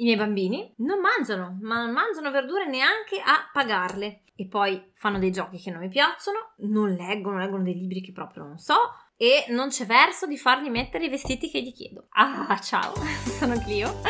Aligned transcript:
I 0.00 0.04
miei 0.04 0.16
bambini 0.16 0.72
non 0.78 1.00
mangiano, 1.00 1.58
ma 1.60 1.82
non 1.82 1.92
mangiano 1.92 2.30
verdure 2.30 2.68
neanche 2.68 3.18
a 3.20 3.48
pagarle. 3.52 4.20
E 4.36 4.46
poi 4.46 4.92
fanno 4.94 5.18
dei 5.18 5.32
giochi 5.32 5.58
che 5.58 5.72
non 5.72 5.80
mi 5.80 5.88
piacciono, 5.88 6.52
non 6.58 6.90
leggono, 6.90 7.38
leggono 7.38 7.64
dei 7.64 7.74
libri 7.74 8.00
che 8.00 8.12
proprio 8.12 8.44
non 8.44 8.58
so, 8.58 8.76
e 9.20 9.46
non 9.48 9.68
c'è 9.68 9.84
verso 9.84 10.26
di 10.28 10.38
fargli 10.38 10.68
mettere 10.68 11.06
i 11.06 11.08
vestiti 11.08 11.50
che 11.50 11.60
gli 11.60 11.72
chiedo. 11.72 12.06
Ah, 12.10 12.56
ciao, 12.60 12.94
sono 13.36 13.58
Clio, 13.58 14.00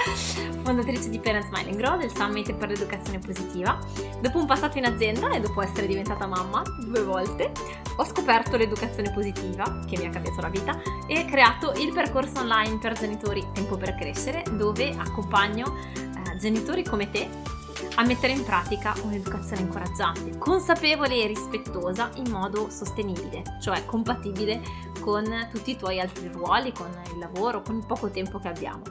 fondatrice 0.62 1.08
di 1.08 1.18
Parent 1.18 1.46
Smile 1.46 1.74
Grow 1.74 1.98
del 1.98 2.14
Summit 2.14 2.52
per 2.52 2.68
l'educazione 2.68 3.18
positiva. 3.18 3.78
Dopo 4.20 4.38
un 4.38 4.44
passato 4.44 4.76
in 4.76 4.84
azienda 4.84 5.30
e 5.30 5.40
dopo 5.40 5.62
essere 5.62 5.86
diventata 5.86 6.26
mamma 6.26 6.62
due 6.84 7.02
volte, 7.02 7.52
ho 7.96 8.04
scoperto 8.04 8.58
l'educazione 8.58 9.10
positiva, 9.10 9.82
che 9.88 9.96
mi 9.96 10.04
ha 10.04 10.10
cambiato 10.10 10.42
la 10.42 10.50
vita, 10.50 10.78
e 11.06 11.24
creato 11.24 11.72
il 11.78 11.90
percorso 11.94 12.40
online 12.40 12.76
per 12.76 12.92
genitori 12.92 13.46
Tempo 13.54 13.78
per 13.78 13.94
Crescere, 13.94 14.44
dove 14.52 14.90
accompagno 14.90 15.74
eh, 15.94 16.36
genitori 16.36 16.84
come 16.84 17.10
te 17.10 17.56
a 17.96 18.04
mettere 18.04 18.32
in 18.32 18.44
pratica 18.44 18.94
un'educazione 19.02 19.62
incoraggiante, 19.62 20.38
consapevole 20.38 21.22
e 21.22 21.26
rispettosa 21.26 22.10
in 22.14 22.30
modo 22.30 22.70
sostenibile, 22.70 23.42
cioè 23.60 23.84
compatibile 23.84 24.60
con 25.00 25.48
tutti 25.50 25.72
i 25.72 25.76
tuoi 25.76 26.00
altri 26.00 26.28
ruoli, 26.28 26.72
con 26.72 26.90
il 27.12 27.18
lavoro, 27.18 27.62
con 27.62 27.76
il 27.76 27.86
poco 27.86 28.10
tempo 28.10 28.38
che 28.38 28.48
abbiamo. 28.48 28.82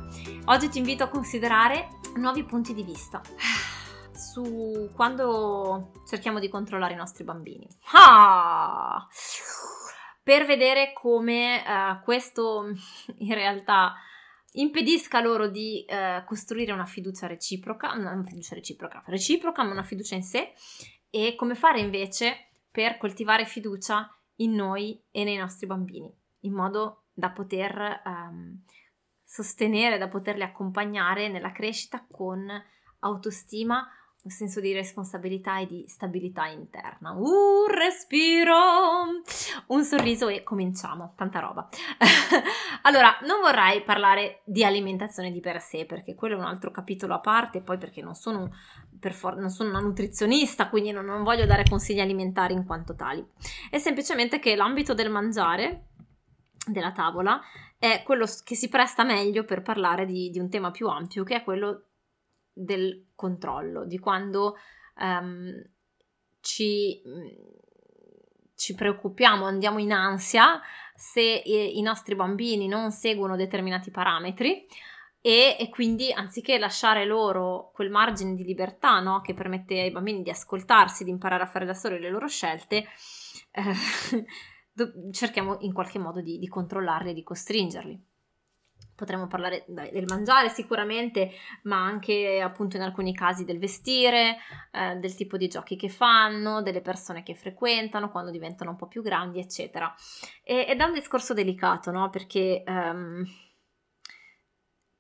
Oggi 0.46 0.70
ti 0.70 0.78
invito 0.78 1.04
a 1.04 1.08
considerare 1.08 1.90
nuovi 2.16 2.44
punti 2.44 2.74
di 2.74 2.84
vista 2.84 3.22
su 4.14 4.90
quando 4.96 5.92
cerchiamo 6.08 6.40
di 6.40 6.50
controllare 6.50 6.94
i 6.94 6.98
nostri 6.98 7.24
bambini. 7.24 7.68
Ah! 7.94 9.08
Per 10.24 10.46
vedere 10.46 10.92
come 10.94 11.64
uh, 11.66 12.04
questo 12.04 12.66
in 13.20 13.34
realtà 13.34 13.94
impedisca 14.60 15.22
loro 15.22 15.48
di 15.48 15.84
eh, 15.86 16.24
costruire 16.26 16.72
una 16.72 16.86
fiducia 16.86 17.28
reciproca, 17.28 17.94
una 17.94 18.24
fiducia 18.24 18.56
reciproca, 18.56 19.04
reciproca, 19.08 19.64
ma 19.64 19.72
una 19.72 19.84
fiducia 19.84 20.16
in 20.16 20.24
sé, 20.24 20.54
e 21.10 21.36
come 21.36 21.56
fare 21.56 21.80
invece 21.80 22.50
per 22.70 22.98
coltivare 22.98 23.46
fiducia 23.46 24.12
in 24.38 24.54
noi 24.54 25.02
e 25.12 25.24
nei 25.24 25.38
nostri 25.38 25.68
bambini, 25.68 26.12
in 26.42 26.54
modo 26.54 27.06
da 27.14 27.32
poter 27.32 28.02
um, 28.06 28.62
sostenere, 29.24 29.98
da 29.98 30.08
poterli 30.08 30.44
accompagnare 30.44 31.30
nella 31.30 31.52
crescita 31.52 32.06
con 32.10 32.48
autostima, 33.00 33.88
un 34.24 34.32
senso 34.32 34.60
di 34.60 34.74
responsabilità 34.74 35.60
e 35.60 35.68
di 35.68 35.86
stabilità 35.88 36.48
interna. 36.48 37.12
Un 37.12 37.68
respiro, 37.70 38.56
un 39.68 39.84
sorriso 39.84 40.28
e 40.28 40.44
cominciamo, 40.44 41.14
tanta 41.16 41.40
roba. 41.40 41.70
allora, 42.84 43.18
non 43.22 43.40
vorrei 43.40 43.84
parlare 43.84 44.42
di 44.44 44.66
alimentazione 44.66 45.32
di 45.32 45.40
per 45.40 45.62
sé, 45.62 45.86
perché 45.86 46.14
quello 46.14 46.36
è 46.36 46.40
un 46.40 46.46
altro 46.46 46.72
capitolo 46.72 47.14
a 47.14 47.20
parte, 47.20 47.62
poi 47.62 47.78
perché 47.78 48.02
non 48.02 48.16
sono, 48.16 48.52
for- 49.12 49.38
non 49.38 49.50
sono 49.50 49.70
una 49.70 49.80
nutrizionista, 49.80 50.68
quindi 50.68 50.92
non, 50.92 51.06
non 51.06 51.24
voglio 51.24 51.46
dare 51.46 51.64
consigli 51.64 52.02
alimentari 52.02 52.54
in 52.54 52.66
quanto 52.66 52.96
tali. 52.96 53.26
È 53.70 53.78
semplicemente 53.78 54.40
che 54.40 54.56
l'ambito 54.56 54.94
del 54.94 55.10
mangiare 55.10 55.86
della 56.68 56.92
tavola 56.92 57.40
è 57.80 58.04
quello 58.04 58.26
che 58.44 58.56
si 58.56 58.68
presta 58.68 59.04
meglio 59.04 59.46
per 59.46 59.62
parlare 59.62 60.06
di, 60.06 60.30
di 60.32 60.40
un 60.40 60.50
tema 60.50 60.72
più 60.72 60.88
ampio, 60.88 61.24
che 61.24 61.36
è 61.36 61.44
quello 61.44 61.84
del 62.58 63.08
controllo, 63.16 63.86
di 63.86 64.00
quando 64.00 64.56
um, 65.00 65.54
ci, 66.40 67.02
ci, 68.56 68.74
preoccupiamo, 68.74 69.46
andiamo 69.46 69.80
in 69.80 69.92
ansia 69.92 70.60
se 70.96 71.22
i, 71.22 71.78
i, 71.78 71.82
nostri 71.82 72.16
bambini 72.16 72.68
non 72.68 72.92
seguono 72.92 73.36
determinati 73.36 73.92
parametri 73.92 74.66
e, 75.22 75.58
e, 75.60 75.70
quindi 75.70 76.12
anziché 76.12 76.58
lasciare 76.58 77.06
loro 77.06 77.72
quel 77.74 77.90
margine 77.90 78.34
di 78.34 78.44
libertà 78.44 79.00
no, 79.00 79.22
che 79.22 79.34
permette 79.34 79.80
ai 79.80 79.92
bambini 79.92 80.24
di 80.24 80.30
ascoltarsi, 80.30 81.04
di 81.04 81.10
imparare 81.10 81.44
a 81.44 81.48
fare 81.48 81.66
da 81.66 81.74
soli 81.74 82.00
le 82.00 82.10
loro 82.10 82.28
scelte, 82.28 82.86
eh, 83.52 83.74
cerchiamo 85.12 85.58
in 85.62 85.74
qualche 85.74 86.00
modo 86.00 86.22
di, 86.22 86.40
di 86.40 86.48
controllarli 86.48 87.12
e 87.12 87.14
di 87.14 87.24
costringerli. 87.24 88.06
Potremmo 88.96 89.28
parlare 89.28 89.64
del 89.68 90.06
mangiare 90.08 90.50
sicuramente, 90.50 91.32
ma 91.64 91.84
anche 91.84 92.42
appunto 92.42 92.78
in 92.78 92.82
alcuni 92.82 93.14
casi 93.14 93.46
del 93.46 93.60
vestire, 93.60 94.38
eh, 94.72 94.96
del 94.96 95.14
tipo 95.14 95.38
di 95.38 95.48
giochi 95.48 95.76
che 95.76 95.88
fanno, 95.88 96.64
delle 96.64 96.82
persone 96.82 97.22
che 97.22 97.36
frequentano 97.36 98.10
quando 98.10 98.32
diventano 98.32 98.72
un 98.72 98.76
po' 98.76 98.88
più 98.88 99.04
grandi, 99.04 99.40
eccetera. 99.40 99.94
E, 100.44 100.66
ed 100.68 100.80
è 100.80 100.84
un 100.84 100.94
discorso 100.94 101.36
delicato, 101.36 101.92
no? 101.92 102.10
Perché, 102.10 102.64
um, 102.66 103.24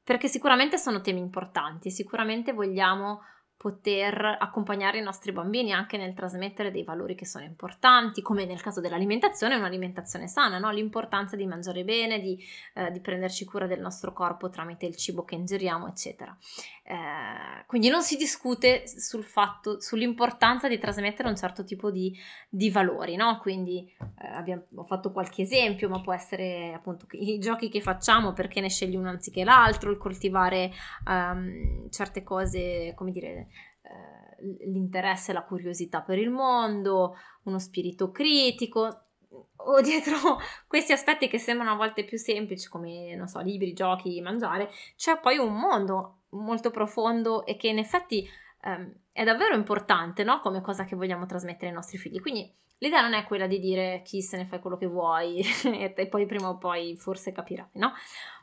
perché 0.03 0.27
sicuramente 0.27 0.77
sono 0.77 1.01
temi 1.01 1.19
importanti, 1.19 1.89
sicuramente 1.89 2.53
vogliamo 2.53 3.21
poter 3.57 4.37
accompagnare 4.39 4.99
i 4.99 5.01
nostri 5.01 5.31
bambini 5.31 5.73
anche 5.73 5.97
nel 5.97 6.13
trasmettere 6.13 6.69
dei 6.69 6.83
valori 6.83 7.15
che 7.15 7.25
sono 7.25 7.43
importanti, 7.43 8.21
come 8.21 8.45
nel 8.45 8.61
caso 8.61 8.81
dell'alimentazione, 8.81 9.55
un'alimentazione 9.55 10.27
sana, 10.27 10.59
no? 10.59 10.69
l'importanza 10.69 11.35
di 11.35 11.47
mangiare 11.47 11.83
bene, 11.83 12.19
di, 12.19 12.39
eh, 12.75 12.91
di, 12.91 13.01
prenderci 13.01 13.45
cura 13.45 13.65
del 13.65 13.79
nostro 13.79 14.13
corpo 14.13 14.51
tramite 14.51 14.85
il 14.85 14.95
cibo 14.95 15.23
che 15.23 15.33
ingeriamo, 15.33 15.87
eccetera. 15.87 16.37
Eh, 16.83 17.65
quindi 17.65 17.89
non 17.89 18.03
si 18.03 18.15
discute 18.15 18.87
sul 18.87 19.23
fatto, 19.23 19.81
sull'importanza 19.81 20.67
di 20.67 20.77
trasmettere 20.77 21.27
un 21.27 21.35
certo 21.35 21.63
tipo 21.63 21.89
di, 21.89 22.15
di 22.49 22.69
valori, 22.69 23.15
no? 23.15 23.39
Quindi 23.39 23.91
eh, 23.99 24.27
abbiamo, 24.27 24.65
ho 24.75 24.83
fatto 24.83 25.11
qualche 25.11 25.41
esempio, 25.41 25.89
ma 25.89 25.99
può 25.99 26.13
essere 26.13 26.73
appunto 26.73 27.07
i 27.11 27.39
giochi 27.39 27.69
che 27.69 27.81
facciamo, 27.81 28.33
perché 28.33 28.61
ne 28.61 28.69
scegli 28.69 28.95
uno 28.95 29.09
anziché 29.09 29.43
l'altro, 29.43 29.89
il 29.89 29.97
coltivare 29.97 30.71
um, 31.07 31.89
certe 31.89 32.21
cose, 32.21 32.93
come 32.95 33.11
dire, 33.11 33.46
eh, 33.87 34.65
l'interesse 34.65 35.33
la 35.33 35.43
curiosità 35.43 36.01
per 36.01 36.19
il 36.19 36.29
mondo, 36.29 37.15
uno 37.43 37.59
spirito 37.59 38.11
critico, 38.11 39.07
o 39.29 39.81
dietro 39.81 40.39
questi 40.67 40.91
aspetti 40.91 41.27
che 41.27 41.37
sembrano 41.37 41.73
a 41.73 41.75
volte 41.75 42.03
più 42.03 42.17
semplici 42.17 42.67
come, 42.69 43.15
non 43.15 43.27
so, 43.27 43.39
libri, 43.39 43.73
giochi, 43.73 44.21
mangiare, 44.21 44.69
c'è 44.95 45.19
poi 45.19 45.37
un 45.37 45.53
mondo 45.53 46.19
molto 46.29 46.71
profondo 46.71 47.45
e 47.45 47.55
che 47.55 47.67
in 47.67 47.77
effetti 47.77 48.27
ehm, 48.61 48.93
è 49.11 49.23
davvero 49.23 49.55
importante, 49.55 50.23
no? 50.23 50.39
Come 50.41 50.61
cosa 50.61 50.83
che 50.83 50.95
vogliamo 50.95 51.25
trasmettere 51.25 51.67
ai 51.67 51.73
nostri 51.73 51.97
figli. 51.97 52.19
Quindi 52.19 52.53
l'idea 52.79 53.01
non 53.01 53.13
è 53.13 53.25
quella 53.25 53.47
di 53.47 53.59
dire 53.59 54.01
chi 54.03 54.21
se 54.21 54.37
ne 54.37 54.45
fa 54.45 54.59
quello 54.59 54.77
che 54.77 54.87
vuoi 54.87 55.41
e 55.65 56.07
poi 56.07 56.25
prima 56.25 56.49
o 56.49 56.57
poi 56.57 56.95
forse 56.97 57.31
capirai, 57.31 57.69
no? 57.73 57.93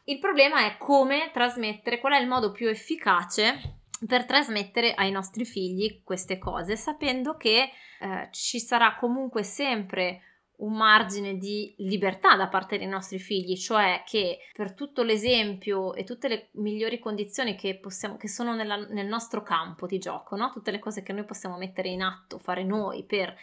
Il 0.04 0.18
problema 0.18 0.66
è 0.66 0.76
come 0.76 1.30
trasmettere, 1.32 1.98
qual 1.98 2.14
è 2.14 2.20
il 2.20 2.28
modo 2.28 2.52
più 2.52 2.68
efficace 2.68 3.82
per 4.06 4.24
trasmettere 4.24 4.92
ai 4.94 5.10
nostri 5.10 5.44
figli 5.44 6.02
queste 6.02 6.38
cose, 6.38 6.76
sapendo 6.76 7.36
che 7.36 7.70
eh, 8.00 8.28
ci 8.30 8.58
sarà 8.58 8.96
comunque 8.96 9.42
sempre 9.42 10.20
un 10.56 10.76
margine 10.76 11.36
di 11.36 11.74
libertà 11.78 12.36
da 12.36 12.48
parte 12.48 12.78
dei 12.78 12.86
nostri 12.86 13.18
figli, 13.18 13.56
cioè 13.56 14.02
che 14.06 14.38
per 14.52 14.74
tutto 14.74 15.02
l'esempio 15.02 15.94
e 15.94 16.04
tutte 16.04 16.28
le 16.28 16.48
migliori 16.52 16.98
condizioni 17.00 17.56
che, 17.56 17.78
possiamo, 17.78 18.16
che 18.16 18.28
sono 18.28 18.54
nella, 18.54 18.76
nel 18.76 19.06
nostro 19.06 19.42
campo 19.42 19.86
di 19.86 19.98
gioco, 19.98 20.36
no? 20.36 20.50
tutte 20.50 20.70
le 20.70 20.78
cose 20.78 21.02
che 21.02 21.12
noi 21.12 21.24
possiamo 21.24 21.56
mettere 21.56 21.88
in 21.88 22.02
atto, 22.02 22.38
fare 22.38 22.62
noi 22.62 23.04
per 23.04 23.34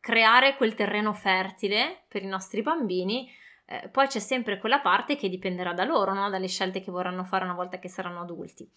creare 0.00 0.56
quel 0.56 0.74
terreno 0.74 1.12
fertile 1.12 2.04
per 2.08 2.22
i 2.22 2.26
nostri 2.26 2.62
bambini, 2.62 3.30
eh, 3.66 3.88
poi 3.88 4.06
c'è 4.06 4.18
sempre 4.18 4.58
quella 4.58 4.80
parte 4.80 5.16
che 5.16 5.28
dipenderà 5.28 5.72
da 5.74 5.84
loro, 5.84 6.14
no? 6.14 6.30
dalle 6.30 6.48
scelte 6.48 6.80
che 6.80 6.90
vorranno 6.90 7.24
fare 7.24 7.44
una 7.44 7.54
volta 7.54 7.78
che 7.78 7.88
saranno 7.88 8.20
adulti. 8.20 8.70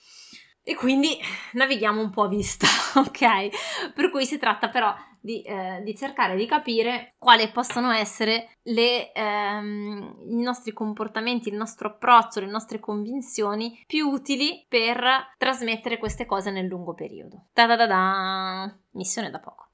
E 0.69 0.75
quindi 0.75 1.17
navighiamo 1.53 2.01
un 2.01 2.09
po' 2.09 2.23
a 2.23 2.27
vista, 2.27 2.67
ok? 2.99 3.93
Per 3.93 4.11
cui 4.11 4.25
si 4.25 4.37
tratta 4.37 4.67
però 4.67 4.93
di, 5.21 5.41
eh, 5.41 5.79
di 5.81 5.95
cercare 5.95 6.35
di 6.35 6.45
capire 6.45 7.13
quali 7.17 7.49
possono 7.53 7.89
essere 7.91 8.57
le, 8.63 9.13
ehm, 9.13 10.25
i 10.27 10.41
nostri 10.41 10.73
comportamenti, 10.73 11.47
il 11.47 11.55
nostro 11.55 11.87
approccio, 11.87 12.41
le 12.41 12.47
nostre 12.47 12.81
convinzioni 12.81 13.81
più 13.87 14.09
utili 14.09 14.65
per 14.67 15.35
trasmettere 15.37 15.97
queste 15.97 16.25
cose 16.25 16.51
nel 16.51 16.65
lungo 16.65 16.93
periodo. 16.93 17.45
Da 17.53 17.65
da 17.65 17.77
da 17.77 17.87
da! 17.87 18.77
Missione 18.91 19.29
da 19.29 19.39
poco. 19.39 19.66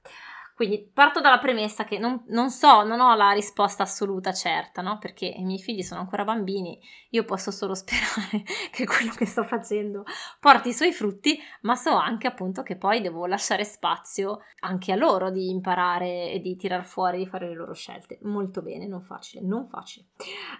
Quindi 0.65 0.89
parto 0.93 1.19
dalla 1.19 1.39
premessa 1.39 1.83
che 1.83 1.97
non, 1.97 2.23
non, 2.27 2.49
so, 2.49 2.83
non 2.83 3.01
ho 3.01 3.13
la 3.15 3.31
risposta 3.31 3.83
assoluta 3.83 4.31
certa, 4.31 4.81
no? 4.81 4.97
Perché 4.97 5.25
i 5.25 5.43
miei 5.43 5.59
figli 5.59 5.81
sono 5.81 5.99
ancora 5.99 6.23
bambini, 6.23 6.79
io 7.09 7.25
posso 7.25 7.51
solo 7.51 7.75
sperare 7.75 8.45
che 8.71 8.85
quello 8.85 9.11
che 9.11 9.25
sto 9.25 9.43
facendo 9.43 10.05
porti 10.39 10.69
i 10.69 10.73
suoi 10.73 10.93
frutti, 10.93 11.37
ma 11.63 11.75
so 11.75 11.93
anche 11.95 12.27
appunto 12.27 12.63
che 12.63 12.77
poi 12.77 13.01
devo 13.01 13.25
lasciare 13.25 13.65
spazio 13.65 14.39
anche 14.61 14.93
a 14.93 14.95
loro 14.95 15.31
di 15.31 15.49
imparare 15.49 16.31
e 16.31 16.39
di 16.39 16.55
tirar 16.55 16.85
fuori, 16.85 17.17
di 17.17 17.27
fare 17.27 17.49
le 17.49 17.55
loro 17.55 17.73
scelte. 17.73 18.19
Molto 18.21 18.61
bene, 18.61 18.87
non 18.87 19.01
facile, 19.01 19.45
non 19.45 19.67
facile. 19.67 20.05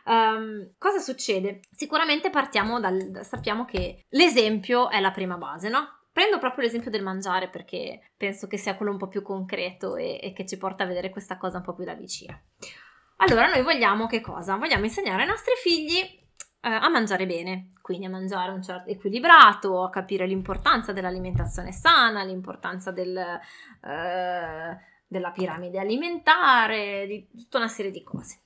Um, 0.06 0.74
cosa 0.78 1.00
succede? 1.00 1.62
Sicuramente 1.72 2.30
partiamo 2.30 2.82
dal, 2.82 3.22
sappiamo 3.24 3.64
che 3.64 4.04
l'esempio 4.10 4.90
è 4.90 5.00
la 5.00 5.12
prima 5.12 5.38
base, 5.38 5.70
no? 5.70 6.02
Prendo 6.14 6.38
proprio 6.38 6.64
l'esempio 6.64 6.92
del 6.92 7.02
mangiare 7.02 7.50
perché 7.50 8.12
penso 8.16 8.46
che 8.46 8.58
sia 8.58 8.76
quello 8.76 8.92
un 8.92 9.00
po' 9.00 9.08
più 9.08 9.24
concreto 9.24 9.96
e, 9.96 10.20
e, 10.22 10.32
che 10.32 10.46
ci 10.46 10.58
porta 10.58 10.84
a 10.84 10.88
vedere 10.88 11.10
questa 11.10 11.38
cosa 11.38 11.58
un 11.58 11.64
po' 11.64 11.74
più 11.74 11.86
da 11.86 11.96
vicino. 11.96 12.40
Allora, 13.18 13.48
noi 13.48 13.64
vogliamo 13.64 14.06
che 14.06 14.22
cosa? 14.22 14.56
Vogliamo 14.56 14.86
insegnare 14.86 15.24
ai 15.24 15.28
nostri 15.28 15.54
figli 15.60 15.98
eh, 15.98 16.70
a 16.70 16.88
mangiare 16.88 17.26
bene. 17.26 17.72
quindi 17.82 18.06
a 18.06 18.12
mangiare 18.12 18.52
un 18.52 18.62
certo 18.62 18.92
equilibrato, 18.92 19.84
a 19.84 19.90
capire 19.90 20.28
l'importanza 20.28 20.94
dell'alimentazione 20.94 21.72
sana, 21.72 22.24
l'importanza 22.24 22.92
del, 22.92 23.18
eh, 23.18 24.78
della 25.08 25.32
piramide 25.32 25.80
alimentare, 25.80 27.08
di 27.08 27.28
tutta 27.36 27.58
una 27.58 27.68
serie 27.68 27.90
di 27.90 28.04
cose. 28.04 28.44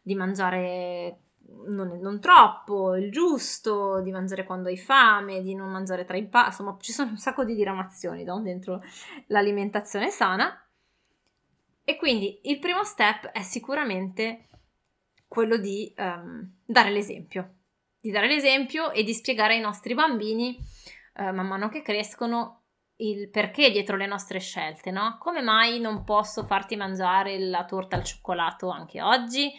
Di 0.00 0.14
mangiare 0.14 1.22
non, 1.66 1.98
non, 2.00 2.20
troppo, 2.20 2.96
il 2.96 3.10
giusto, 3.10 4.00
di 4.00 4.10
mangiare 4.10 4.44
quando 4.44 4.68
hai 4.68 4.78
fame, 4.78 5.42
di 5.42 5.54
non 5.54 5.70
mangiare 5.70 6.04
tra 6.04 6.16
i 6.16 6.26
pasti, 6.26 6.62
insomma 6.62 6.76
ci 6.80 6.92
sono 6.92 7.10
un 7.10 7.16
sacco 7.16 7.44
di 7.44 7.54
diramazioni 7.54 8.24
no? 8.24 8.40
dentro 8.40 8.82
l'alimentazione 9.26 10.10
sana. 10.10 10.64
E 11.84 11.96
quindi 11.96 12.40
il 12.44 12.58
primo 12.58 12.84
step 12.84 13.26
è 13.26 13.42
sicuramente 13.42 14.46
quello 15.26 15.56
di 15.56 15.92
um, 15.96 16.58
dare 16.64 16.90
l'esempio, 16.90 17.54
di 18.00 18.10
dare 18.10 18.28
l'esempio 18.28 18.92
e 18.92 19.02
di 19.02 19.12
spiegare 19.12 19.54
ai 19.54 19.60
nostri 19.60 19.94
bambini, 19.94 20.56
uh, 21.16 21.32
man 21.32 21.46
mano 21.46 21.68
che 21.68 21.82
crescono, 21.82 22.60
il 22.96 23.30
perché 23.30 23.70
dietro 23.70 23.96
le 23.96 24.06
nostre 24.06 24.38
scelte, 24.40 24.90
no? 24.90 25.16
Come 25.18 25.40
mai 25.40 25.80
non 25.80 26.04
posso 26.04 26.44
farti 26.44 26.76
mangiare 26.76 27.38
la 27.38 27.64
torta 27.64 27.96
al 27.96 28.04
cioccolato 28.04 28.68
anche 28.68 29.00
oggi? 29.00 29.50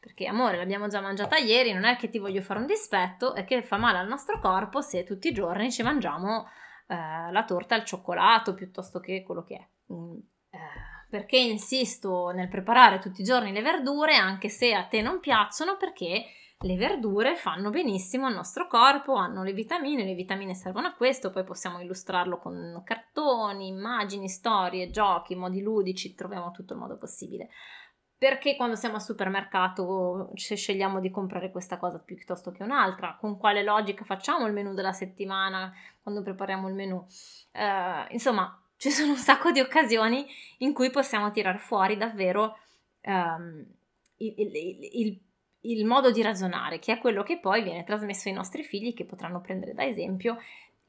Perché 0.00 0.26
amore, 0.26 0.56
l'abbiamo 0.56 0.88
già 0.88 1.02
mangiata 1.02 1.36
ieri, 1.36 1.74
non 1.74 1.84
è 1.84 1.96
che 1.96 2.08
ti 2.08 2.18
voglio 2.18 2.40
fare 2.40 2.58
un 2.58 2.64
dispetto, 2.66 3.34
è 3.34 3.44
che 3.44 3.62
fa 3.62 3.76
male 3.76 3.98
al 3.98 4.08
nostro 4.08 4.40
corpo 4.40 4.80
se 4.80 5.04
tutti 5.04 5.28
i 5.28 5.32
giorni 5.32 5.70
ci 5.70 5.82
mangiamo 5.82 6.48
eh, 6.86 7.30
la 7.30 7.44
torta 7.44 7.74
al 7.74 7.84
cioccolato 7.84 8.54
piuttosto 8.54 8.98
che 8.98 9.22
quello 9.22 9.44
che 9.44 9.56
è. 9.56 9.92
Mm, 9.92 10.16
eh, 10.50 10.58
perché 11.10 11.36
insisto 11.36 12.30
nel 12.30 12.48
preparare 12.48 12.98
tutti 12.98 13.20
i 13.20 13.24
giorni 13.24 13.52
le 13.52 13.60
verdure, 13.60 14.16
anche 14.16 14.48
se 14.48 14.72
a 14.72 14.86
te 14.86 15.02
non 15.02 15.20
piacciono, 15.20 15.76
perché 15.76 16.24
le 16.62 16.76
verdure 16.76 17.36
fanno 17.36 17.68
benissimo 17.68 18.26
al 18.26 18.34
nostro 18.34 18.68
corpo, 18.68 19.14
hanno 19.14 19.42
le 19.42 19.52
vitamine, 19.52 20.04
le 20.04 20.14
vitamine 20.14 20.54
servono 20.54 20.86
a 20.86 20.94
questo, 20.94 21.30
poi 21.30 21.44
possiamo 21.44 21.80
illustrarlo 21.80 22.38
con 22.38 22.80
cartoni, 22.84 23.68
immagini, 23.68 24.28
storie, 24.28 24.90
giochi, 24.90 25.34
modi 25.34 25.60
ludici, 25.60 26.14
troviamo 26.14 26.52
tutto 26.52 26.72
il 26.72 26.78
modo 26.78 26.96
possibile 26.96 27.48
perché 28.20 28.54
quando 28.54 28.76
siamo 28.76 28.96
al 28.96 29.02
supermercato 29.02 30.30
scegliamo 30.34 31.00
di 31.00 31.08
comprare 31.08 31.50
questa 31.50 31.78
cosa 31.78 31.98
piuttosto 31.98 32.52
che 32.52 32.62
un'altra, 32.62 33.16
con 33.18 33.38
quale 33.38 33.62
logica 33.62 34.04
facciamo 34.04 34.46
il 34.46 34.52
menù 34.52 34.74
della 34.74 34.92
settimana 34.92 35.72
quando 36.02 36.20
prepariamo 36.20 36.68
il 36.68 36.74
menù. 36.74 36.96
Uh, 36.96 38.04
insomma, 38.10 38.62
ci 38.76 38.90
sono 38.92 39.12
un 39.12 39.16
sacco 39.16 39.52
di 39.52 39.60
occasioni 39.60 40.26
in 40.58 40.74
cui 40.74 40.90
possiamo 40.90 41.30
tirar 41.30 41.60
fuori 41.60 41.96
davvero 41.96 42.58
um, 43.06 43.64
il, 44.18 44.34
il, 44.36 44.88
il, 44.92 45.20
il 45.60 45.86
modo 45.86 46.10
di 46.10 46.20
ragionare, 46.20 46.78
che 46.78 46.92
è 46.92 46.98
quello 46.98 47.22
che 47.22 47.40
poi 47.40 47.62
viene 47.62 47.84
trasmesso 47.84 48.28
ai 48.28 48.34
nostri 48.34 48.64
figli, 48.64 48.92
che 48.92 49.06
potranno 49.06 49.40
prendere 49.40 49.72
da 49.72 49.86
esempio 49.86 50.36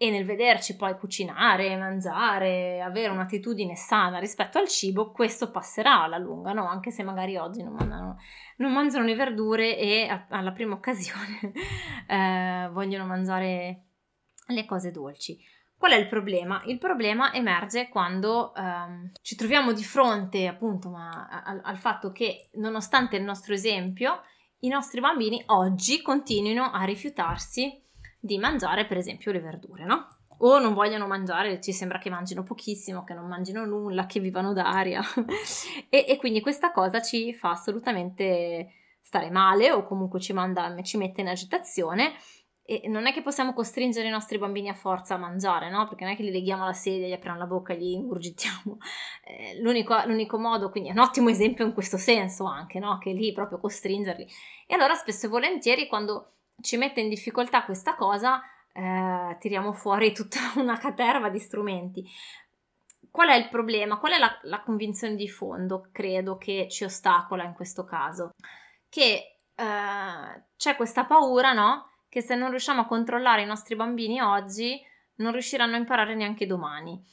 e 0.01 0.09
nel 0.09 0.25
vederci 0.25 0.75
poi 0.75 0.97
cucinare, 0.97 1.77
mangiare, 1.77 2.81
avere 2.81 3.09
un'attitudine 3.09 3.75
sana 3.75 4.17
rispetto 4.17 4.57
al 4.57 4.67
cibo, 4.67 5.11
questo 5.11 5.51
passerà 5.51 6.01
alla 6.01 6.17
lunga, 6.17 6.53
no? 6.53 6.67
Anche 6.67 6.89
se 6.89 7.03
magari 7.03 7.37
oggi 7.37 7.61
non, 7.61 7.73
mandano, 7.73 8.17
non 8.57 8.73
mangiano 8.73 9.05
le 9.05 9.13
verdure 9.13 9.77
e 9.77 10.07
a, 10.07 10.25
alla 10.29 10.53
prima 10.53 10.73
occasione 10.73 11.53
eh, 12.09 12.67
vogliono 12.71 13.05
mangiare 13.05 13.83
le 14.47 14.65
cose 14.65 14.89
dolci. 14.89 15.37
Qual 15.77 15.91
è 15.91 15.97
il 15.97 16.07
problema? 16.07 16.63
Il 16.65 16.79
problema 16.79 17.31
emerge 17.31 17.87
quando 17.87 18.55
ehm, 18.55 19.11
ci 19.21 19.35
troviamo 19.35 19.71
di 19.71 19.83
fronte 19.83 20.47
appunto 20.47 20.89
ma, 20.89 21.43
al, 21.45 21.61
al 21.63 21.77
fatto 21.77 22.11
che 22.11 22.49
nonostante 22.53 23.17
il 23.17 23.23
nostro 23.23 23.53
esempio, 23.53 24.23
i 24.61 24.67
nostri 24.67 24.99
bambini 24.99 25.43
oggi 25.45 26.01
continuino 26.01 26.71
a 26.71 26.85
rifiutarsi 26.85 27.89
di 28.21 28.37
mangiare 28.37 28.85
per 28.85 28.97
esempio 28.97 29.31
le 29.31 29.39
verdure, 29.39 29.83
no? 29.83 30.07
O 30.43 30.59
non 30.59 30.73
vogliono 30.73 31.07
mangiare, 31.07 31.59
ci 31.59 31.73
sembra 31.73 31.97
che 31.97 32.09
mangino 32.09 32.43
pochissimo, 32.43 33.03
che 33.03 33.13
non 33.13 33.27
mangino 33.27 33.65
nulla, 33.65 34.05
che 34.05 34.19
vivano 34.19 34.53
d'aria. 34.53 35.01
e, 35.89 36.05
e, 36.07 36.17
quindi 36.17 36.41
questa 36.41 36.71
cosa 36.71 37.01
ci 37.01 37.33
fa 37.33 37.51
assolutamente 37.51 38.73
stare 39.01 39.29
male 39.29 39.71
o 39.71 39.83
comunque 39.83 40.19
ci, 40.19 40.33
manda, 40.33 40.81
ci 40.81 40.97
mette 40.97 41.21
in 41.21 41.27
agitazione 41.27 42.13
e 42.63 42.87
non 42.87 43.05
è 43.05 43.11
che 43.11 43.21
possiamo 43.21 43.53
costringere 43.53 44.07
i 44.07 44.11
nostri 44.11 44.37
bambini 44.37 44.69
a 44.69 44.73
forza 44.73 45.15
a 45.15 45.17
mangiare, 45.17 45.69
no? 45.69 45.87
Perché 45.87 46.03
non 46.05 46.13
è 46.13 46.15
che 46.15 46.23
li 46.23 46.31
leghiamo 46.31 46.63
alla 46.63 46.73
sedia, 46.73 47.07
gli 47.07 47.11
apriamo 47.11 47.37
la 47.37 47.45
bocca 47.45 47.73
li 47.73 47.93
ingurgitiamo. 47.93 48.77
Eh, 49.23 49.61
l'unico, 49.61 49.95
l'unico, 50.07 50.37
modo, 50.37 50.71
quindi 50.71 50.89
è 50.89 50.91
un 50.91 50.99
ottimo 50.99 51.29
esempio 51.29 51.63
in 51.63 51.73
questo 51.73 51.97
senso 51.97 52.45
anche, 52.45 52.79
no? 52.79 52.97
Che 52.97 53.11
lì 53.11 53.31
proprio 53.31 53.59
costringerli. 53.59 54.27
E 54.67 54.73
allora 54.73 54.95
spesso 54.95 55.27
e 55.27 55.29
volentieri 55.29 55.87
quando 55.87 56.33
ci 56.61 56.77
mette 56.77 57.01
in 57.01 57.09
difficoltà 57.09 57.63
questa 57.63 57.95
cosa, 57.95 58.41
eh, 58.73 59.37
tiriamo 59.39 59.73
fuori 59.73 60.13
tutta 60.13 60.39
una 60.57 60.77
caterva 60.77 61.29
di 61.29 61.39
strumenti. 61.39 62.03
Qual 63.09 63.27
è 63.27 63.35
il 63.35 63.49
problema? 63.49 63.97
Qual 63.97 64.13
è 64.13 64.17
la, 64.17 64.39
la 64.43 64.61
convinzione 64.61 65.15
di 65.15 65.27
fondo, 65.27 65.89
credo, 65.91 66.37
che 66.37 66.67
ci 66.69 66.85
ostacola 66.85 67.43
in 67.43 67.53
questo 67.53 67.83
caso? 67.83 68.31
Che 68.87 69.39
eh, 69.53 70.43
c'è 70.55 70.75
questa 70.75 71.05
paura, 71.05 71.51
no? 71.51 71.89
Che 72.07 72.21
se 72.21 72.35
non 72.35 72.49
riusciamo 72.49 72.81
a 72.81 72.85
controllare 72.85 73.41
i 73.41 73.45
nostri 73.45 73.75
bambini 73.75 74.21
oggi, 74.21 74.79
non 75.15 75.31
riusciranno 75.31 75.75
a 75.75 75.79
imparare 75.79 76.15
neanche 76.15 76.45
domani. 76.45 77.03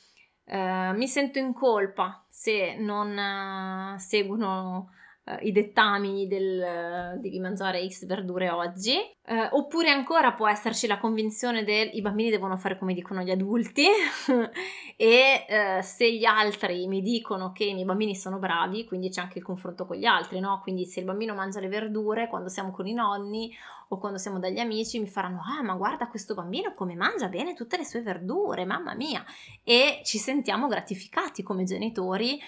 Eh, 0.44 0.92
mi 0.94 1.08
sento 1.08 1.38
in 1.38 1.52
colpa 1.52 2.24
se 2.28 2.76
non 2.76 3.94
uh, 3.94 3.98
seguono 3.98 4.92
uh, 5.28 5.46
i 5.46 5.52
dettami 5.52 6.26
del 6.26 7.14
uh, 7.16 7.20
devi 7.20 7.38
mangiare 7.40 7.86
X 7.88 8.06
verdure 8.06 8.50
oggi, 8.50 8.96
uh, 9.26 9.56
oppure 9.56 9.90
ancora 9.90 10.32
può 10.32 10.48
esserci 10.48 10.86
la 10.86 10.98
convinzione 10.98 11.64
del 11.64 11.90
i 11.92 12.00
bambini 12.00 12.30
devono 12.30 12.56
fare 12.56 12.78
come 12.78 12.94
dicono 12.94 13.22
gli 13.22 13.30
adulti 13.30 13.86
e 14.96 15.80
se 15.82 16.12
gli 16.12 16.24
altri 16.24 16.86
mi 16.86 17.02
dicono 17.02 17.52
che 17.52 17.64
i 17.64 17.74
miei 17.74 17.84
bambini 17.84 18.16
sono 18.16 18.38
bravi, 18.38 18.84
quindi 18.84 19.10
c'è 19.10 19.20
anche 19.20 19.38
il 19.38 19.44
confronto 19.44 19.86
con 19.86 19.96
gli 19.96 20.06
altri, 20.06 20.40
no? 20.40 20.60
Quindi 20.62 20.86
se 20.86 21.00
il 21.00 21.06
bambino 21.06 21.34
mangia 21.34 21.60
le 21.60 21.68
verdure 21.68 22.28
quando 22.28 22.48
siamo 22.48 22.72
con 22.72 22.86
i 22.86 22.94
nonni 22.94 23.54
o 23.88 23.98
quando 23.98 24.18
siamo 24.18 24.38
dagli 24.38 24.58
amici 24.58 24.98
mi 24.98 25.06
faranno 25.06 25.40
ah 25.40 25.62
ma 25.62 25.74
guarda 25.74 26.08
questo 26.08 26.34
bambino 26.34 26.72
come 26.74 26.94
mangia 26.94 27.28
bene 27.28 27.54
tutte 27.54 27.76
le 27.76 27.84
sue 27.84 28.02
verdure, 28.02 28.64
mamma 28.64 28.94
mia 28.94 29.24
e 29.62 30.00
ci 30.04 30.18
sentiamo 30.18 30.66
gratificati 30.66 31.42
come 31.42 31.64
genitori 31.64 32.38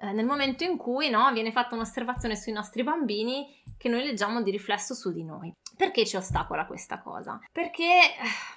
eh, 0.00 0.12
nel 0.12 0.24
momento 0.24 0.64
in 0.64 0.78
cui 0.78 1.10
no, 1.10 1.30
viene 1.32 1.52
fatta 1.52 1.74
un'osservazione 1.74 2.34
sui 2.34 2.52
nostri 2.52 2.82
bambini 2.82 3.46
che 3.76 3.88
noi 3.88 4.02
leggiamo 4.02 4.42
di 4.42 4.50
riflesso 4.50 4.94
su 4.94 5.12
di 5.12 5.24
noi. 5.24 5.52
Perché 5.76 6.06
ci 6.06 6.16
ostacola 6.16 6.66
questa 6.66 7.00
cosa? 7.00 7.38
Perché 7.52 7.84
eh, 7.84 8.10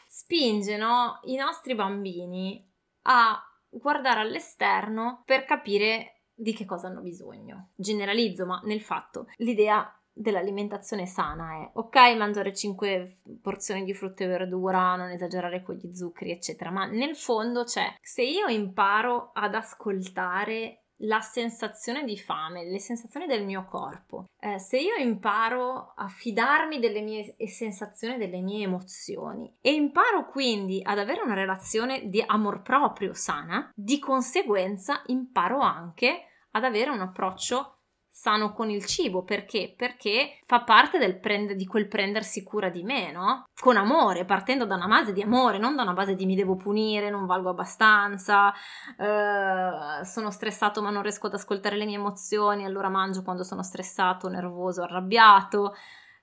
spinge 0.08 0.78
no, 0.78 1.20
i 1.24 1.36
nostri 1.36 1.76
bambini 1.76 2.66
a 3.04 3.42
guardare 3.70 4.22
all'esterno 4.22 5.24
per 5.26 5.44
capire 5.44 6.22
di 6.34 6.54
che 6.54 6.66
cosa 6.66 6.88
hanno 6.88 7.02
bisogno. 7.02 7.72
Generalizzo, 7.76 8.46
ma 8.46 8.62
nel 8.64 8.82
fatto 8.82 9.28
l'idea 9.38 9.94
dell'alimentazione 10.16 11.08
sana 11.08 11.64
è 11.64 11.72
ok 11.74 12.16
mangiare 12.16 12.54
5 12.54 13.22
porzioni 13.42 13.84
di 13.84 13.94
frutta 13.94 14.24
e 14.24 14.28
verdura, 14.28 14.96
non 14.96 15.10
esagerare 15.10 15.64
con 15.64 15.76
gli 15.76 15.94
zuccheri, 15.94 16.32
eccetera, 16.32 16.70
ma 16.70 16.86
nel 16.86 17.16
fondo 17.16 17.64
c'è 17.64 17.98
se 18.02 18.22
io 18.22 18.48
imparo 18.48 19.32
ad 19.34 19.56
ascoltare 19.56 20.83
la 21.04 21.22
sensazione 21.22 22.04
di 22.04 22.18
fame, 22.18 22.66
le 22.66 22.80
sensazioni 22.80 23.26
del 23.26 23.46
mio 23.46 23.66
corpo. 23.66 24.26
Eh, 24.40 24.60
se 24.60 24.78
io 24.80 24.96
imparo 24.96 25.94
a 25.96 26.08
fidarmi 26.08 26.80
delle 26.80 27.02
mie 27.02 27.36
sensazioni, 27.48 28.18
delle 28.18 28.42
mie 28.42 28.64
emozioni 28.64 29.56
e 29.62 29.74
imparo 29.74 30.28
quindi 30.28 30.82
ad 30.84 31.00
avere 31.00 31.22
una 31.22 31.34
relazione 31.34 32.10
di 32.10 32.24
amor 32.26 32.62
proprio 32.62 33.14
sana, 33.14 33.70
di 33.74 34.00
conseguenza 34.00 35.02
imparo 35.08 35.60
anche 35.60 36.28
ad 36.52 36.64
avere 36.64 36.90
un 36.90 37.00
approccio 37.00 37.83
sano 38.16 38.54
con 38.54 38.70
il 38.70 38.86
cibo 38.86 39.24
perché? 39.24 39.74
Perché 39.76 40.38
fa 40.46 40.62
parte 40.62 41.00
del 41.00 41.20
prend- 41.20 41.54
di 41.54 41.66
quel 41.66 41.88
prendersi 41.88 42.44
cura 42.44 42.70
di 42.70 42.84
me, 42.84 43.12
no? 43.12 43.46
Con 43.60 43.76
amore, 43.76 44.24
partendo 44.24 44.66
da 44.66 44.76
una 44.76 44.86
base 44.86 45.14
di 45.14 45.24
amore, 45.24 45.58
non 45.58 45.76
da 45.76 45.82
una 45.82 45.94
base 45.94 46.14
di 46.14 46.28
mi 46.28 46.36
devo 46.36 46.56
punire, 46.56 47.10
non 47.10 47.26
valgo 47.26 47.50
abbastanza, 47.50 48.54
eh, 49.00 50.06
sono 50.06 50.30
stressato 50.30 50.84
ma 50.84 50.92
non 50.92 51.02
riesco 51.02 51.26
ad 51.26 51.34
ascoltare 51.34 51.76
le 51.76 51.86
mie 51.86 51.96
emozioni, 51.96 52.66
allora 52.66 52.88
mangio 52.88 53.24
quando 53.24 53.44
sono 53.44 53.64
stressato, 53.64 54.30
nervoso, 54.30 54.84
arrabbiato. 54.84 55.76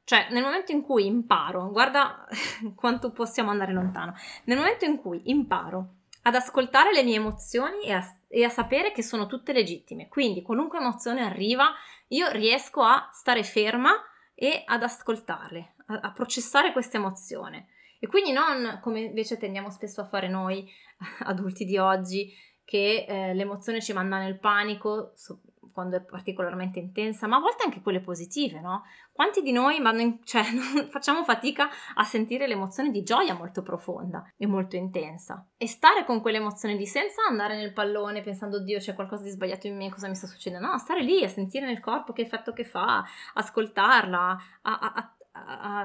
Cioè, 0.04 0.28
nel 0.30 0.44
momento 0.44 0.70
in 0.70 0.82
cui 0.82 1.06
imparo, 1.06 1.70
guarda 1.72 2.24
quanto 2.76 3.10
possiamo 3.10 3.50
andare 3.50 3.72
lontano, 3.72 4.14
nel 4.44 4.58
momento 4.58 4.84
in 4.84 4.96
cui 4.96 5.22
imparo 5.24 5.94
ad 6.22 6.36
ascoltare 6.36 6.92
le 6.92 7.02
mie 7.02 7.16
emozioni 7.16 7.82
e 7.82 7.92
a, 7.92 8.14
e 8.32 8.44
a, 8.44 8.48
sapere 8.48 8.92
che 8.92 9.02
sono 9.02 9.26
tutte 9.26 9.52
legittime. 9.52 10.08
Quindi 10.08 10.42
qualunque 10.42 10.78
emozione 10.78 11.22
arriva, 11.22 11.74
io 12.08 12.30
riesco 12.30 12.82
a 12.82 13.10
stare 13.12 13.42
ferma 13.42 13.92
e 14.34 14.62
ad 14.64 14.84
ascoltarle, 14.84 15.74
a, 15.86 15.98
a 16.00 16.12
processare 16.12 16.72
questa 16.72 16.96
emozione. 16.96 17.68
E 17.98 18.06
quindi 18.06 18.30
non 18.30 18.78
come 18.80 19.00
invece 19.00 19.36
tendiamo 19.36 19.68
spesso 19.70 20.00
a 20.00 20.06
fare 20.06 20.28
noi 20.28 20.70
adulti 21.26 21.64
di 21.64 21.76
oggi, 21.76 22.32
che 22.64 23.04
eh, 23.08 23.34
l'emozione 23.34 23.82
ci 23.82 23.92
manda 23.92 24.18
nel 24.18 24.38
panico, 24.38 25.10
so, 25.16 25.40
quando 25.72 25.96
è 25.96 26.00
particolarmente 26.00 26.78
intensa, 26.78 27.26
ma 27.26 27.36
a 27.36 27.40
volte 27.40 27.64
anche 27.64 27.80
quelle 27.80 28.00
positive, 28.00 28.60
no? 28.60 28.84
Quanti 29.12 29.42
di 29.42 29.52
noi 29.52 29.76
in, 29.76 30.18
cioè, 30.24 30.42
facciamo 30.90 31.24
fatica 31.24 31.68
a 31.94 32.04
sentire 32.04 32.46
l'emozione 32.46 32.90
di 32.90 33.02
gioia 33.02 33.34
molto 33.34 33.62
profonda 33.62 34.24
e 34.36 34.46
molto 34.46 34.76
intensa 34.76 35.46
e 35.56 35.66
stare 35.66 36.04
con 36.04 36.20
quell'emozione 36.20 36.74
lì 36.74 36.86
senza 36.86 37.22
andare 37.28 37.56
nel 37.56 37.72
pallone 37.72 38.22
pensando 38.22 38.56
oddio 38.56 38.78
c'è 38.78 38.94
qualcosa 38.94 39.22
di 39.22 39.30
sbagliato 39.30 39.66
in 39.66 39.76
me, 39.76 39.90
cosa 39.90 40.08
mi 40.08 40.14
sta 40.14 40.26
succedendo? 40.26 40.66
No, 40.66 40.78
stare 40.78 41.02
lì 41.02 41.22
a 41.22 41.28
sentire 41.28 41.66
nel 41.66 41.80
corpo 41.80 42.12
che 42.12 42.22
effetto 42.22 42.52
che 42.52 42.64
fa, 42.64 43.04
ascoltarla, 43.34 44.42
a, 44.62 44.78
a, 44.78 44.92
a 44.94 45.14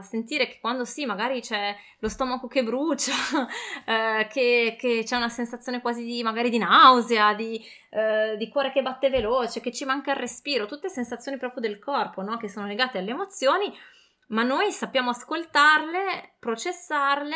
sentire 0.01 0.47
che 0.47 0.59
quando 0.59 0.85
sì, 0.85 1.05
magari 1.05 1.41
c'è 1.41 1.75
lo 2.00 2.09
stomaco 2.09 2.47
che 2.47 2.63
brucia, 2.63 3.13
eh, 3.85 4.27
che, 4.27 4.75
che, 4.79 5.03
c'è 5.03 5.15
una 5.15 5.29
sensazione 5.29 5.81
quasi 5.81 6.03
di 6.03 6.24
magari 6.24 6.50
di 6.50 6.57
nausea, 6.57 7.33
di, 7.33 7.63
eh, 7.89 8.35
di, 8.38 8.50
cuore 8.50 8.71
che 8.71 8.81
batte 8.81 9.09
veloce, 9.09 9.62
che 9.62 9.71
ci 9.71 9.85
manca 9.85 10.12
il 10.12 10.17
respiro, 10.17 10.65
tutte 10.65 10.89
sensazioni 10.89 11.38
proprio 11.38 11.62
del 11.62 11.79
corpo, 11.79 12.21
no? 12.21 12.38
che 12.38 12.50
sono 12.50 12.67
legate 12.67 12.97
alle 12.97 13.12
emozioni, 13.12 13.71
ma 14.27 14.43
noi 14.43 14.71
sappiamo 14.71 15.09
ascoltarle, 15.12 16.35
processarle 16.39 17.35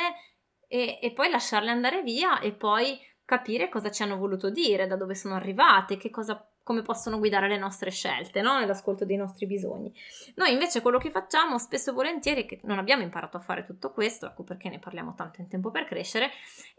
e, 0.68 1.00
e 1.02 1.12
poi 1.14 1.30
lasciarle 1.30 1.70
andare 1.70 2.04
via 2.04 2.40
e 2.40 2.54
poi 2.54 3.00
capire 3.30 3.70
cosa 3.70 3.92
ci 3.92 4.02
hanno 4.02 4.18
voluto 4.18 4.50
dire, 4.50 4.88
da 4.88 4.96
dove 4.96 5.14
sono 5.14 5.36
arrivate, 5.36 5.98
che 5.98 6.10
cosa 6.10 6.44
come 6.64 6.82
possono 6.82 7.20
guidare 7.20 7.48
le 7.48 7.60
nostre 7.60 7.92
scelte, 7.92 8.42
no? 8.42 8.58
nell'ascolto 8.58 9.06
dei 9.06 9.18
nostri 9.18 9.46
bisogni. 9.46 9.94
Noi 10.34 10.52
invece 10.52 10.82
quello 10.82 10.98
che 10.98 11.12
facciamo 11.12 11.60
spesso 11.60 11.92
e 11.92 11.94
volentieri, 11.94 12.48
che 12.48 12.60
non 12.64 12.80
abbiamo 12.80 13.04
imparato 13.04 13.38
a 13.38 13.40
fare 13.40 13.66
tutto 13.66 13.92
questo, 13.92 14.26
ecco 14.26 14.42
perché 14.42 14.68
ne 14.70 14.80
parliamo 14.80 15.14
tanto 15.14 15.42
in 15.42 15.48
tempo 15.48 15.70
per 15.70 15.86
crescere 15.86 16.32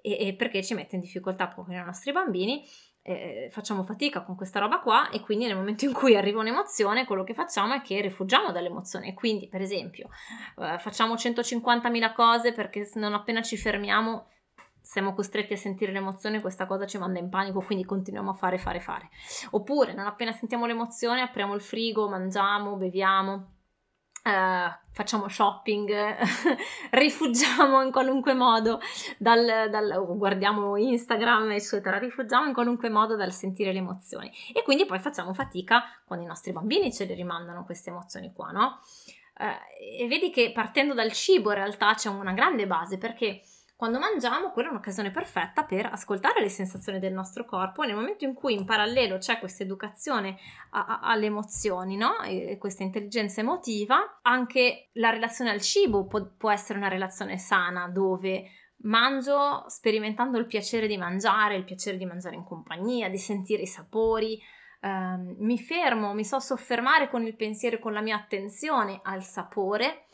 e, 0.02 0.26
e 0.26 0.35
perché 0.35 0.64
ci 0.64 0.75
mette 0.75 0.97
in 0.97 1.02
difficoltà 1.02 1.47
proprio 1.47 1.80
i 1.80 1.85
nostri 1.85 2.11
bambini, 2.11 2.64
eh, 3.02 3.49
facciamo 3.52 3.85
fatica 3.85 4.23
con 4.23 4.35
questa 4.35 4.59
roba 4.59 4.80
qua 4.80 5.09
e 5.11 5.21
quindi 5.21 5.47
nel 5.47 5.54
momento 5.54 5.85
in 5.85 5.92
cui 5.92 6.16
arriva 6.16 6.40
un'emozione 6.40 7.07
quello 7.07 7.23
che 7.23 7.33
facciamo 7.33 7.75
è 7.75 7.80
che 7.80 8.00
rifugiamo 8.02 8.52
dall'emozione 8.52 9.14
quindi 9.14 9.49
per 9.49 9.62
esempio 9.62 10.11
eh, 10.59 10.78
facciamo 10.78 11.14
150.000 11.14 12.12
cose 12.12 12.52
perché 12.52 12.90
non 12.97 13.14
appena 13.14 13.40
ci 13.40 13.57
fermiamo 13.57 14.26
siamo 14.81 15.15
costretti 15.15 15.53
a 15.53 15.57
sentire 15.57 15.93
l'emozione, 15.93 16.41
questa 16.41 16.67
cosa 16.67 16.87
ci 16.87 16.99
manda 16.99 17.19
in 17.19 17.29
panico, 17.29 17.61
quindi 17.61 17.85
continuiamo 17.85 18.31
a 18.31 18.35
fare, 18.35 18.59
fare, 18.59 18.81
fare. 18.81 19.09
Oppure, 19.51 19.95
non 19.95 20.07
appena 20.07 20.33
sentiamo 20.33 20.67
l'emozione, 20.67 21.21
apriamo 21.21 21.55
il 21.55 21.61
frigo, 21.61 22.09
mangiamo, 22.09 22.77
beviamo, 22.77 23.55
eh, 24.23 24.79
facciamo 24.93 25.29
shopping, 25.29 26.17
rifugiamo 26.91 27.83
in 27.83 27.91
qualunque 27.91 28.35
modo 28.35 28.81
dal, 29.19 29.69
dal, 29.71 30.17
guardiamo 30.17 30.77
Instagram, 30.77 31.53
eccetera, 31.53 31.99
rifugiamo 31.99 32.47
in 32.47 32.53
qualunque 32.53 32.91
modo 32.91 33.17
dal 33.17 33.33
sentire 33.33 33.73
le 33.73 33.79
emozioni. 33.79 34.31
E 34.53 34.63
quindi 34.63 34.87
poi 34.87 34.99
facciamo 34.99 35.33
fatica 35.33 35.85
quando 36.05 36.25
i 36.25 36.29
nostri 36.29 36.53
bambini 36.53 36.93
ce 36.93 37.07
le 37.07 37.15
rimandano 37.15 37.65
queste 37.65 37.91
emozioni 37.91 38.33
qua, 38.33 38.51
no? 38.51 38.81
Eh, 39.37 40.03
e 40.03 40.07
vedi 40.07 40.31
che 40.31 40.53
partendo 40.53 40.93
dal 40.93 41.13
cibo 41.13 41.51
in 41.51 41.57
realtà 41.57 41.95
c'è 41.95 42.11
una 42.11 42.33
grande 42.33 42.67
base 42.67 42.99
perché 42.99 43.41
quando 43.81 43.99
mangiamo, 43.99 44.51
quella 44.51 44.69
è 44.69 44.73
un'occasione 44.73 45.11
perfetta 45.11 45.65
per 45.65 45.87
ascoltare 45.87 46.43
le 46.43 46.51
sensazioni 46.51 46.99
del 46.99 47.15
nostro 47.15 47.47
corpo. 47.47 47.83
Nel 47.83 47.95
momento 47.95 48.27
in 48.27 48.35
cui 48.35 48.53
in 48.53 48.67
parallelo 48.67 49.17
c'è 49.17 49.39
questa 49.39 49.63
educazione 49.63 50.37
alle 50.69 51.25
emozioni, 51.25 51.97
no? 51.97 52.21
E, 52.21 52.59
questa 52.59 52.83
intelligenza 52.83 53.41
emotiva, 53.41 54.19
anche 54.21 54.91
la 54.93 55.09
relazione 55.09 55.49
al 55.49 55.63
cibo 55.63 56.05
può, 56.05 56.23
può 56.37 56.51
essere 56.51 56.79
una 56.79 56.89
relazione 56.89 57.39
sana 57.39 57.89
dove 57.89 58.51
mangio 58.83 59.65
sperimentando 59.69 60.37
il 60.37 60.45
piacere 60.45 60.87
di 60.87 60.99
mangiare, 60.99 61.57
il 61.57 61.65
piacere 61.65 61.97
di 61.97 62.05
mangiare 62.05 62.37
in 62.37 62.45
compagnia, 62.45 63.09
di 63.09 63.17
sentire 63.17 63.63
i 63.63 63.67
sapori. 63.67 64.39
Um, 64.83 65.37
mi 65.39 65.59
fermo, 65.59 66.13
mi 66.13 66.25
so 66.27 66.39
soffermare 66.39 67.09
con 67.09 67.25
il 67.25 67.35
pensiero 67.35 67.77
e 67.77 67.79
con 67.79 67.95
la 67.95 68.03
mia 68.03 68.17
attenzione 68.17 69.01
al 69.03 69.23
sapore 69.23 70.05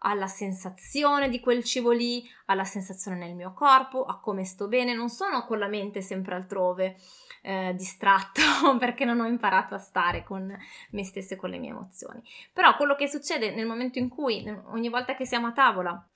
alla 0.00 0.26
sensazione 0.26 1.28
di 1.28 1.40
quel 1.40 1.64
cibo 1.64 1.90
lì, 1.90 2.22
alla 2.46 2.64
sensazione 2.64 3.16
nel 3.16 3.34
mio 3.34 3.52
corpo, 3.52 4.04
a 4.04 4.18
come 4.18 4.44
sto 4.44 4.68
bene, 4.68 4.94
non 4.94 5.08
sono 5.08 5.44
con 5.44 5.58
la 5.58 5.68
mente 5.68 6.02
sempre 6.02 6.34
altrove, 6.34 6.96
eh, 7.42 7.74
distratto 7.76 8.42
perché 8.78 9.04
non 9.04 9.20
ho 9.20 9.26
imparato 9.26 9.74
a 9.74 9.78
stare 9.78 10.24
con 10.24 10.54
me 10.90 11.04
stessa 11.04 11.34
e 11.34 11.36
con 11.36 11.50
le 11.50 11.58
mie 11.58 11.70
emozioni. 11.70 12.22
Però 12.52 12.76
quello 12.76 12.94
che 12.94 13.08
succede 13.08 13.54
nel 13.54 13.66
momento 13.66 13.98
in 13.98 14.08
cui 14.08 14.44
ogni 14.66 14.88
volta 14.88 15.14
che 15.14 15.24
siamo 15.24 15.46
a 15.46 15.52
tavola 15.52 16.06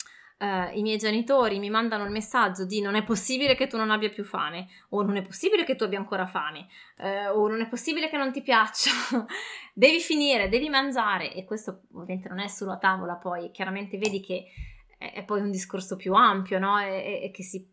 Uh, 0.41 0.75
i 0.75 0.81
miei 0.81 0.97
genitori 0.97 1.59
mi 1.59 1.69
mandano 1.69 2.05
il 2.05 2.11
messaggio 2.11 2.65
di 2.65 2.81
non 2.81 2.95
è 2.95 3.03
possibile 3.03 3.55
che 3.55 3.67
tu 3.67 3.77
non 3.77 3.91
abbia 3.91 4.09
più 4.09 4.25
fame, 4.25 4.69
o 4.89 5.03
non 5.03 5.17
è 5.17 5.23
possibile 5.23 5.65
che 5.65 5.77
tu 5.77 5.85
abbia 5.85 5.99
ancora 5.99 6.27
fame, 6.27 6.67
uh, 6.97 7.39
o 7.39 7.47
non 7.47 7.61
è 7.61 7.69
possibile 7.69 8.09
che 8.09 8.17
non 8.17 8.33
ti 8.33 8.41
piaccia, 8.41 8.91
devi 9.75 10.01
finire, 10.01 10.49
devi 10.49 10.71
mangiare, 10.71 11.35
e 11.35 11.45
questo 11.45 11.83
ovviamente 11.93 12.31
non 12.31 12.39
è 12.39 12.47
solo 12.47 12.73
a 12.73 12.79
tavola, 12.79 13.17
poi 13.17 13.51
chiaramente 13.51 13.99
vedi 13.99 14.21
che 14.21 14.47
è, 14.97 15.13
è 15.13 15.25
poi 15.25 15.41
un 15.41 15.51
discorso 15.51 15.97
più 15.97 16.15
ampio, 16.15 16.59
no? 16.59 16.79
E, 16.79 17.21
e 17.25 17.31
che, 17.31 17.43
si, 17.43 17.67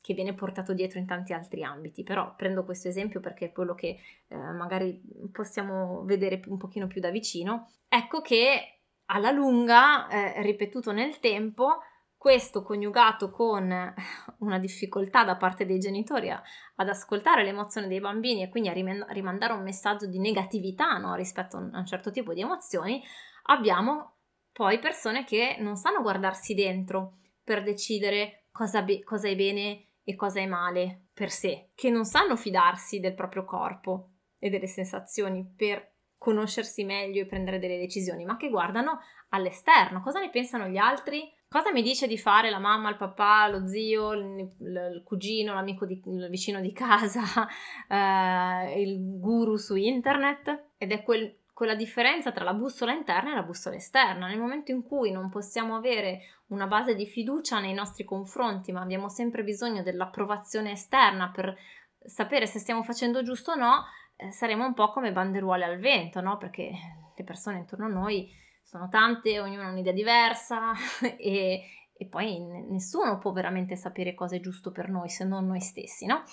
che, 0.00 0.14
viene 0.14 0.34
portato 0.34 0.74
dietro 0.74 0.98
in 0.98 1.06
tanti 1.06 1.32
altri 1.32 1.62
ambiti, 1.62 2.02
però 2.02 2.34
prendo 2.36 2.64
questo 2.64 2.88
esempio 2.88 3.20
perché 3.20 3.46
è 3.46 3.52
quello 3.52 3.74
che 3.74 3.98
uh, 4.28 4.36
magari 4.36 5.00
possiamo 5.32 6.04
vedere 6.04 6.40
un 6.46 6.56
pochino 6.56 6.86
più 6.86 7.00
da 7.00 7.10
vicino. 7.10 7.70
Ecco 7.88 8.20
che 8.20 8.78
alla 9.06 9.30
lunga, 9.30 10.08
eh, 10.08 10.42
ripetuto 10.42 10.90
nel 10.92 11.20
tempo, 11.20 11.78
questo 12.26 12.64
coniugato 12.64 13.30
con 13.30 13.70
una 14.38 14.58
difficoltà 14.58 15.22
da 15.22 15.36
parte 15.36 15.64
dei 15.64 15.78
genitori 15.78 16.28
ad 16.28 16.88
ascoltare 16.88 17.44
l'emozione 17.44 17.86
dei 17.86 18.00
bambini 18.00 18.42
e 18.42 18.48
quindi 18.48 18.68
a 18.68 18.72
rimandare 18.72 19.52
un 19.52 19.62
messaggio 19.62 20.06
di 20.06 20.18
negatività 20.18 20.96
no, 20.96 21.14
rispetto 21.14 21.56
a 21.56 21.60
un 21.60 21.86
certo 21.86 22.10
tipo 22.10 22.34
di 22.34 22.40
emozioni, 22.40 23.00
abbiamo 23.44 24.16
poi 24.50 24.80
persone 24.80 25.22
che 25.22 25.54
non 25.60 25.76
sanno 25.76 26.02
guardarsi 26.02 26.54
dentro 26.54 27.18
per 27.44 27.62
decidere 27.62 28.46
cosa, 28.50 28.82
be- 28.82 29.04
cosa 29.04 29.28
è 29.28 29.36
bene 29.36 29.90
e 30.02 30.16
cosa 30.16 30.40
è 30.40 30.46
male 30.46 31.10
per 31.14 31.30
sé, 31.30 31.70
che 31.76 31.90
non 31.90 32.04
sanno 32.04 32.34
fidarsi 32.34 32.98
del 32.98 33.14
proprio 33.14 33.44
corpo 33.44 34.14
e 34.40 34.50
delle 34.50 34.66
sensazioni 34.66 35.48
per 35.56 35.92
conoscersi 36.18 36.82
meglio 36.82 37.22
e 37.22 37.26
prendere 37.26 37.60
delle 37.60 37.78
decisioni, 37.78 38.24
ma 38.24 38.36
che 38.36 38.50
guardano 38.50 38.98
all'esterno, 39.28 40.02
cosa 40.02 40.18
ne 40.18 40.30
pensano 40.30 40.66
gli 40.66 40.76
altri 40.76 41.32
Cosa 41.48 41.70
mi 41.70 41.82
dice 41.82 42.08
di 42.08 42.18
fare 42.18 42.50
la 42.50 42.58
mamma, 42.58 42.90
il 42.90 42.96
papà, 42.96 43.46
lo 43.46 43.66
zio, 43.68 44.12
il, 44.12 44.50
il 44.58 45.02
cugino, 45.04 45.54
l'amico 45.54 45.86
di, 45.86 46.02
il 46.06 46.28
vicino 46.28 46.60
di 46.60 46.72
casa, 46.72 47.22
eh, 47.88 48.82
il 48.82 49.18
guru 49.20 49.56
su 49.56 49.76
internet? 49.76 50.70
Ed 50.76 50.90
è 50.90 51.04
quel, 51.04 51.42
quella 51.52 51.76
differenza 51.76 52.32
tra 52.32 52.44
la 52.44 52.52
bussola 52.52 52.92
interna 52.92 53.30
e 53.30 53.34
la 53.36 53.44
bussola 53.44 53.76
esterna. 53.76 54.26
Nel 54.26 54.40
momento 54.40 54.72
in 54.72 54.82
cui 54.82 55.12
non 55.12 55.30
possiamo 55.30 55.76
avere 55.76 56.42
una 56.48 56.66
base 56.66 56.96
di 56.96 57.06
fiducia 57.06 57.60
nei 57.60 57.74
nostri 57.74 58.04
confronti, 58.04 58.72
ma 58.72 58.80
abbiamo 58.80 59.08
sempre 59.08 59.44
bisogno 59.44 59.84
dell'approvazione 59.84 60.72
esterna 60.72 61.30
per 61.30 61.56
sapere 62.04 62.46
se 62.46 62.58
stiamo 62.58 62.82
facendo 62.82 63.22
giusto 63.22 63.52
o 63.52 63.54
no, 63.54 63.84
eh, 64.16 64.32
saremo 64.32 64.66
un 64.66 64.74
po' 64.74 64.90
come 64.90 65.12
banderuole 65.12 65.64
al 65.64 65.78
vento, 65.78 66.20
no? 66.20 66.38
Perché 66.38 66.72
le 67.16 67.24
persone 67.24 67.58
intorno 67.58 67.86
a 67.86 67.90
noi 67.90 68.28
sono 68.66 68.88
tante, 68.88 69.38
ognuno 69.38 69.62
ha 69.62 69.70
un'idea 69.70 69.92
diversa 69.92 70.72
e, 71.16 71.62
e 71.96 72.06
poi 72.06 72.40
nessuno 72.68 73.18
può 73.18 73.30
veramente 73.30 73.76
sapere 73.76 74.14
cosa 74.14 74.34
è 74.34 74.40
giusto 74.40 74.72
per 74.72 74.88
noi 74.90 75.08
se 75.08 75.24
non 75.24 75.46
noi 75.46 75.60
stessi, 75.60 76.04
no? 76.04 76.24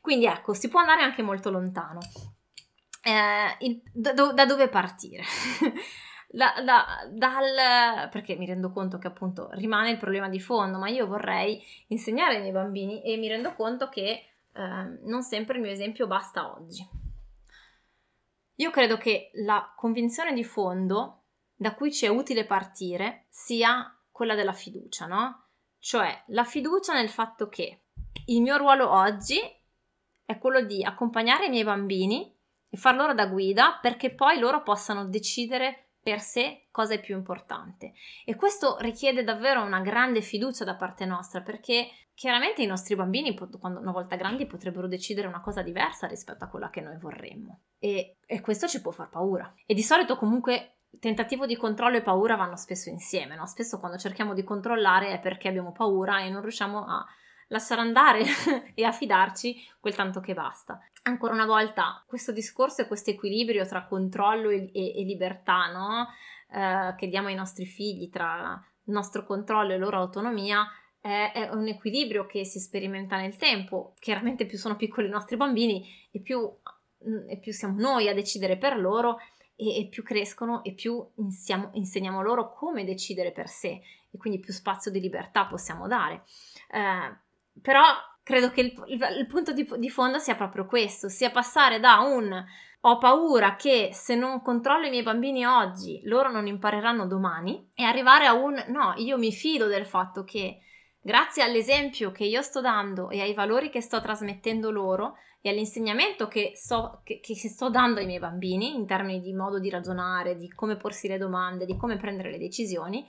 Quindi 0.00 0.26
ecco, 0.26 0.54
si 0.54 0.68
può 0.68 0.78
andare 0.80 1.02
anche 1.02 1.22
molto 1.22 1.50
lontano. 1.50 1.98
Eh, 3.02 3.66
il, 3.66 3.82
da, 3.92 4.12
da, 4.12 4.46
dove 4.46 4.68
partire? 4.68 5.24
La, 6.34 6.54
la, 6.62 6.86
dal, 7.10 8.08
perché 8.08 8.36
mi 8.36 8.46
rendo 8.46 8.70
conto 8.70 8.98
che 8.98 9.08
appunto 9.08 9.48
rimane 9.54 9.90
il 9.90 9.96
problema 9.96 10.28
di 10.28 10.38
fondo, 10.38 10.78
ma 10.78 10.88
io 10.88 11.08
vorrei 11.08 11.60
insegnare 11.88 12.36
ai 12.36 12.40
miei 12.40 12.52
bambini 12.52 13.02
e 13.02 13.16
mi 13.16 13.26
rendo 13.26 13.52
conto 13.54 13.88
che 13.88 14.26
eh, 14.52 14.98
non 15.02 15.22
sempre 15.24 15.56
il 15.56 15.62
mio 15.62 15.72
esempio 15.72 16.06
basta 16.06 16.54
oggi. 16.54 16.88
Io 18.54 18.70
credo 18.70 18.96
che 18.96 19.32
la 19.42 19.72
convinzione 19.74 20.32
di 20.32 20.44
fondo 20.44 21.19
da 21.60 21.74
cui 21.74 21.92
ci 21.92 22.06
è 22.06 22.08
utile 22.08 22.46
partire 22.46 23.26
sia 23.28 23.94
quella 24.10 24.34
della 24.34 24.54
fiducia, 24.54 25.04
no? 25.04 25.48
Cioè 25.78 26.24
la 26.28 26.44
fiducia 26.44 26.94
nel 26.94 27.10
fatto 27.10 27.50
che 27.50 27.82
il 28.26 28.40
mio 28.40 28.56
ruolo 28.56 28.90
oggi 28.90 29.38
è 30.24 30.38
quello 30.38 30.62
di 30.62 30.82
accompagnare 30.82 31.46
i 31.46 31.50
miei 31.50 31.64
bambini 31.64 32.34
e 32.66 32.76
far 32.78 32.94
loro 32.94 33.12
da 33.12 33.26
guida 33.26 33.78
perché 33.82 34.14
poi 34.14 34.38
loro 34.38 34.62
possano 34.62 35.04
decidere 35.04 35.88
per 36.02 36.20
sé 36.20 36.68
cosa 36.70 36.94
è 36.94 37.00
più 37.00 37.14
importante. 37.14 37.92
E 38.24 38.36
questo 38.36 38.78
richiede 38.78 39.22
davvero 39.22 39.62
una 39.62 39.80
grande 39.80 40.22
fiducia 40.22 40.64
da 40.64 40.76
parte 40.76 41.04
nostra 41.04 41.42
perché 41.42 41.90
chiaramente 42.14 42.62
i 42.62 42.66
nostri 42.66 42.96
bambini, 42.96 43.36
quando 43.36 43.80
una 43.80 43.92
volta 43.92 44.16
grandi, 44.16 44.46
potrebbero 44.46 44.88
decidere 44.88 45.26
una 45.26 45.42
cosa 45.42 45.60
diversa 45.60 46.06
rispetto 46.06 46.42
a 46.42 46.48
quella 46.48 46.70
che 46.70 46.80
noi 46.80 46.96
vorremmo. 46.96 47.64
E, 47.78 48.16
e 48.24 48.40
questo 48.40 48.66
ci 48.66 48.80
può 48.80 48.92
far 48.92 49.10
paura. 49.10 49.52
E 49.66 49.74
di 49.74 49.82
solito 49.82 50.16
comunque 50.16 50.76
tentativo 50.98 51.46
di 51.46 51.56
controllo 51.56 51.96
e 51.96 52.02
paura 52.02 52.36
vanno 52.36 52.56
spesso 52.56 52.88
insieme, 52.88 53.36
no? 53.36 53.46
Spesso 53.46 53.78
quando 53.78 53.98
cerchiamo 53.98 54.34
di 54.34 54.42
controllare 54.42 55.12
è 55.12 55.20
perché 55.20 55.48
abbiamo 55.48 55.72
paura 55.72 56.20
e 56.20 56.30
non 56.30 56.42
riusciamo 56.42 56.84
a 56.84 57.06
lasciare 57.48 57.80
andare 57.80 58.24
e 58.74 58.84
affidarci 58.84 59.56
quel 59.78 59.94
tanto 59.94 60.20
che 60.20 60.34
basta. 60.34 60.80
Ancora 61.02 61.34
una 61.34 61.46
volta, 61.46 62.02
questo 62.06 62.32
discorso 62.32 62.82
e 62.82 62.86
questo 62.86 63.10
equilibrio 63.10 63.66
tra 63.66 63.86
controllo 63.86 64.50
e, 64.50 64.70
e, 64.72 65.00
e 65.00 65.04
libertà, 65.04 65.70
no? 65.72 66.08
eh, 66.52 66.94
che 66.96 67.08
diamo 67.08 67.28
ai 67.28 67.34
nostri 67.34 67.64
figli, 67.66 68.10
tra 68.10 68.62
il 68.84 68.92
nostro 68.92 69.24
controllo 69.24 69.72
e 69.72 69.78
loro 69.78 69.98
autonomia, 69.98 70.66
è, 71.00 71.32
è, 71.34 71.48
un 71.50 71.66
equilibrio 71.66 72.26
che 72.26 72.44
si 72.44 72.58
sperimenta 72.58 73.16
nel 73.16 73.36
tempo. 73.36 73.94
Chiaramente 73.98 74.46
più 74.46 74.58
sono 74.58 74.76
piccoli 74.76 75.06
i 75.06 75.10
nostri 75.10 75.36
bambini 75.36 75.88
e 76.10 76.20
più, 76.20 76.40
mm, 76.40 77.28
e 77.28 77.38
più 77.38 77.52
siamo 77.52 77.80
noi 77.80 78.08
a 78.08 78.14
decidere 78.14 78.58
per 78.58 78.78
loro 78.78 79.18
e, 79.60 79.80
e 79.80 79.88
più 79.88 80.02
crescono 80.02 80.64
e 80.64 80.72
più 80.72 81.06
insiamo, 81.16 81.70
insegniamo 81.74 82.22
loro 82.22 82.52
come 82.52 82.84
decidere 82.84 83.30
per 83.30 83.48
sé 83.48 83.80
e 84.10 84.18
quindi 84.18 84.40
più 84.40 84.52
spazio 84.52 84.90
di 84.90 85.00
libertà 85.00 85.46
possiamo 85.46 85.86
dare. 85.86 86.24
Eh, 86.70 87.60
però 87.60 87.82
credo 88.22 88.50
che 88.50 88.60
il, 88.62 88.84
il, 88.86 89.16
il 89.18 89.26
punto 89.26 89.52
di, 89.52 89.68
di 89.76 89.90
fondo 89.90 90.18
sia 90.18 90.34
proprio 90.34 90.66
questo, 90.66 91.08
sia 91.08 91.30
passare 91.30 91.78
da 91.78 91.98
un 91.98 92.44
ho 92.82 92.96
paura 92.96 93.56
che 93.56 93.90
se 93.92 94.14
non 94.14 94.40
controllo 94.40 94.86
i 94.86 94.90
miei 94.90 95.02
bambini 95.02 95.44
oggi, 95.44 96.00
loro 96.04 96.30
non 96.30 96.46
impareranno 96.46 97.06
domani 97.06 97.70
e 97.74 97.84
arrivare 97.84 98.24
a 98.24 98.32
un 98.32 98.54
no, 98.68 98.94
io 98.96 99.18
mi 99.18 99.32
fido 99.32 99.66
del 99.66 99.84
fatto 99.84 100.24
che 100.24 100.60
grazie 101.00 101.42
all'esempio 101.42 102.10
che 102.10 102.24
io 102.24 102.42
sto 102.42 102.60
dando 102.60 103.10
e 103.10 103.20
ai 103.20 103.34
valori 103.34 103.70
che 103.70 103.80
sto 103.80 104.00
trasmettendo 104.00 104.70
loro 104.70 105.14
e 105.40 105.48
all'insegnamento 105.48 106.28
che, 106.28 106.52
so, 106.54 107.00
che, 107.02 107.20
che 107.20 107.34
sto 107.34 107.70
dando 107.70 108.00
ai 108.00 108.06
miei 108.06 108.18
bambini 108.18 108.74
in 108.74 108.86
termini 108.86 109.20
di 109.20 109.32
modo 109.32 109.58
di 109.58 109.70
ragionare, 109.70 110.36
di 110.36 110.48
come 110.48 110.76
porsi 110.76 111.08
le 111.08 111.18
domande, 111.18 111.64
di 111.64 111.76
come 111.76 111.96
prendere 111.96 112.30
le 112.30 112.38
decisioni, 112.38 113.06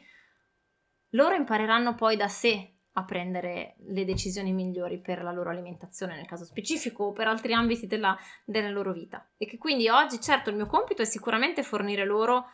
loro 1.10 1.36
impareranno 1.36 1.96
poi 1.96 2.16
da 2.16 2.30
sé 2.30 2.76
a 2.94 3.06
prendere 3.06 3.76
le 3.88 4.04
decisioni 4.04 4.52
migliori 4.52 5.00
per 5.00 5.24
la 5.24 5.32
loro 5.32 5.50
alimentazione 5.50 6.16
nel 6.16 6.26
caso 6.26 6.44
specifico 6.44 7.06
o 7.06 7.12
per 7.14 7.28
altri 7.28 7.54
ambiti 7.54 7.88
della, 7.88 8.18
della 8.46 8.70
loro 8.70 8.92
vita. 8.92 9.30
E 9.38 9.46
che 9.46 9.58
quindi 9.58 9.88
oggi, 9.88 10.20
certo, 10.20 10.50
il 10.50 10.58
mio 10.58 10.68
compito 10.68 11.02
è 11.02 11.06
sicuramente 11.06 11.64
fornire 11.64 12.06
loro, 12.06 12.46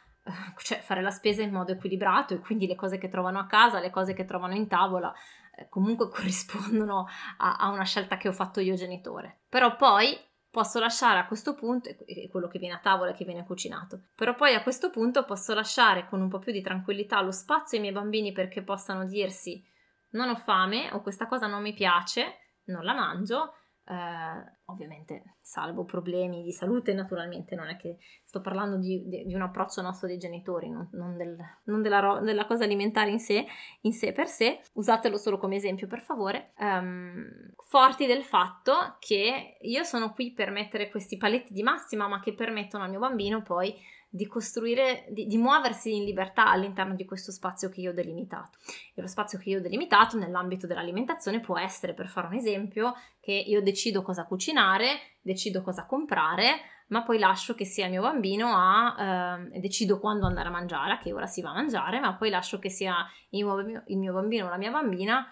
cioè 0.58 0.80
fare 0.80 1.02
la 1.02 1.10
spesa 1.10 1.42
in 1.42 1.52
modo 1.52 1.72
equilibrato 1.72 2.34
e 2.34 2.40
quindi 2.40 2.68
le 2.68 2.76
cose 2.76 2.98
che 2.98 3.10
trovano 3.10 3.40
a 3.40 3.46
casa, 3.46 3.80
le 3.80 3.90
cose 3.90 4.14
che 4.14 4.26
trovano 4.26 4.56
in 4.56 4.68
tavola, 4.68 5.14
eh, 5.56 5.68
comunque 5.70 6.10
corrispondono 6.12 7.08
a, 7.38 7.56
a 7.58 7.70
una 7.70 7.84
scelta 7.84 8.18
che 8.18 8.28
ho 8.28 8.34
fatto 8.34 8.60
io 8.60 8.76
genitore. 8.76 9.40
Però 9.50 9.76
poi 9.76 10.18
posso 10.50 10.80
lasciare 10.80 11.20
a 11.20 11.28
questo 11.28 11.54
punto, 11.54 11.90
quello 12.32 12.48
che 12.48 12.58
viene 12.58 12.76
a 12.76 12.80
tavola 12.80 13.12
e 13.12 13.14
che 13.14 13.26
viene 13.26 13.46
cucinato, 13.46 14.08
però 14.16 14.34
poi 14.34 14.56
a 14.56 14.64
questo 14.64 14.90
punto 14.90 15.24
posso 15.24 15.54
lasciare 15.54 16.08
con 16.08 16.20
un 16.20 16.30
po' 16.30 16.40
più 16.40 16.52
di 16.52 16.62
tranquillità 16.62 17.22
lo 17.22 17.32
spazio 17.32 17.78
ai 17.78 17.84
miei 17.84 17.94
bambini 17.94 18.32
perché 18.32 18.64
possano 18.64 19.06
dirsi 19.06 19.64
non 20.12 20.30
ho 20.30 20.36
fame 20.36 20.90
o 20.94 21.02
questa 21.02 21.28
cosa 21.28 21.48
non 21.48 21.62
mi 21.62 21.74
piace, 21.74 22.38
non 22.66 22.84
la 22.84 22.94
mangio, 22.94 23.54
eh, 23.90 24.56
ovviamente 24.66 25.38
salvo 25.42 25.86
problemi 25.86 26.44
di 26.44 26.52
salute 26.52 26.94
naturalmente, 26.94 27.56
non 27.56 27.70
è 27.70 27.78
che 27.78 27.98
sto 28.24 28.42
parlando 28.42 28.78
di, 28.78 29.08
di, 29.08 29.26
di 29.26 29.34
un 29.34 29.42
approccio 29.42 29.82
nostro 29.82 30.08
dei 30.08 30.18
genitori, 30.18 30.70
non, 30.70 30.90
non, 30.92 31.16
del, 31.16 31.38
non 31.66 31.82
della, 31.82 32.00
ro- 32.00 32.20
della, 32.20 32.46
cosa 32.46 32.66
alimentare 32.66 33.12
in 33.12 33.20
sé, 33.20 33.46
in 33.82 33.94
sé 33.94 34.12
per 34.12 34.28
sé, 34.28 34.60
usatelo 34.74 35.18
solo 35.18 35.38
come 35.38 35.56
esempio 35.56 35.88
per 35.88 36.02
favore, 36.02 36.52
um, 36.60 37.26
forti 37.66 38.06
del 38.06 38.24
fatto 38.24 38.98
che 39.00 39.58
io 39.62 39.84
sono 39.84 40.14
qui 40.14 40.34
per 40.34 40.52
mettere 40.52 40.90
questi 40.90 41.16
paletti 41.16 41.54
di 41.54 41.64
massima 41.64 42.08
ma 42.08 42.20
che 42.20 42.34
permettono 42.34 42.84
al 42.84 42.90
mio 42.90 43.00
bambino 43.00 43.42
poi 43.42 43.74
di 44.10 44.26
costruire, 44.26 45.06
di, 45.10 45.28
di, 45.28 45.38
muoversi 45.38 45.96
in 45.96 46.04
libertà 46.04 46.50
all'interno 46.50 46.96
di 46.96 47.06
questo 47.06 47.32
spazio 47.32 47.70
che 47.70 47.82
io 47.82 47.92
ho 47.92 47.94
delimitato. 47.94 48.58
E 48.94 49.02
lo 49.02 49.08
spazio 49.08 49.38
che 49.38 49.50
io 49.50 49.60
ho 49.60 49.62
delimitato 49.62 50.18
nell'ambito 50.18 50.66
dell'alimentazione 50.66 51.40
può 51.40 51.58
essere, 51.58 51.94
per 51.94 52.08
fare 52.08 52.28
un 52.28 52.34
esempio, 52.34 52.94
che 53.20 53.34
io 53.34 53.62
decido 53.62 54.02
cosa 54.02 54.26
cucinare, 54.26 54.88
decido 55.22 55.62
cosa 55.62 55.86
comprare, 55.86 56.62
ma 56.88 57.04
poi 57.04 57.20
lascio 57.20 57.54
che 57.54 57.66
sia 57.66 57.86
il 57.86 57.92
mio 57.92 58.02
bambino 58.02 58.50
a 58.54 59.40
eh, 59.54 59.60
decido 59.60 60.00
quando 60.00 60.26
andare 60.26 60.48
a 60.48 60.52
mangiare, 60.52 60.94
a 60.94 60.98
che 61.00 61.12
ora 61.12 61.28
si 61.28 61.42
va 61.42 61.50
a 61.50 61.56
mangiare, 61.56 62.00
ma 62.00 62.16
poi 62.16 62.30
lascio 62.30 62.60
che 62.60 62.70
sia 62.70 62.96
il 63.32 63.44
mio, 63.44 63.84
il 63.88 63.98
mio 63.98 64.14
bambino 64.14 64.46
o 64.46 64.50
la 64.50 64.58
mia 64.58 64.72
bambina 64.72 65.26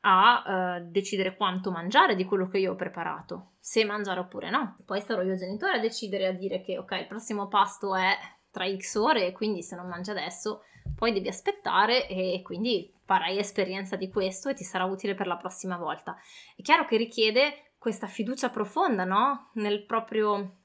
a 0.00 0.78
uh, 0.78 0.90
decidere 0.90 1.36
quanto 1.36 1.70
mangiare 1.70 2.14
di 2.14 2.24
quello 2.24 2.48
che 2.48 2.58
io 2.58 2.72
ho 2.72 2.76
preparato, 2.76 3.52
se 3.58 3.84
mangiare 3.84 4.20
oppure 4.20 4.50
no. 4.50 4.76
Poi 4.84 5.00
sarò 5.00 5.22
io 5.22 5.34
genitore 5.34 5.72
a 5.72 5.80
decidere 5.80 6.26
a 6.26 6.32
dire 6.32 6.62
che 6.62 6.78
ok, 6.78 6.92
il 6.92 7.06
prossimo 7.06 7.48
pasto 7.48 7.94
è 7.94 8.16
tra 8.50 8.64
X 8.68 8.94
ore 8.96 9.26
e 9.26 9.32
quindi 9.32 9.62
se 9.62 9.76
non 9.76 9.88
mangi 9.88 10.10
adesso 10.10 10.62
poi 10.96 11.12
devi 11.12 11.28
aspettare 11.28 12.08
e 12.08 12.40
quindi 12.42 12.92
farai 13.04 13.38
esperienza 13.38 13.96
di 13.96 14.08
questo 14.08 14.48
e 14.48 14.54
ti 14.54 14.64
sarà 14.64 14.84
utile 14.84 15.14
per 15.14 15.26
la 15.26 15.36
prossima 15.36 15.76
volta. 15.76 16.16
È 16.56 16.62
chiaro 16.62 16.84
che 16.86 16.96
richiede 16.96 17.72
questa 17.78 18.06
fiducia 18.06 18.50
profonda, 18.50 19.04
no? 19.04 19.50
Nel 19.54 19.84
proprio, 19.84 20.56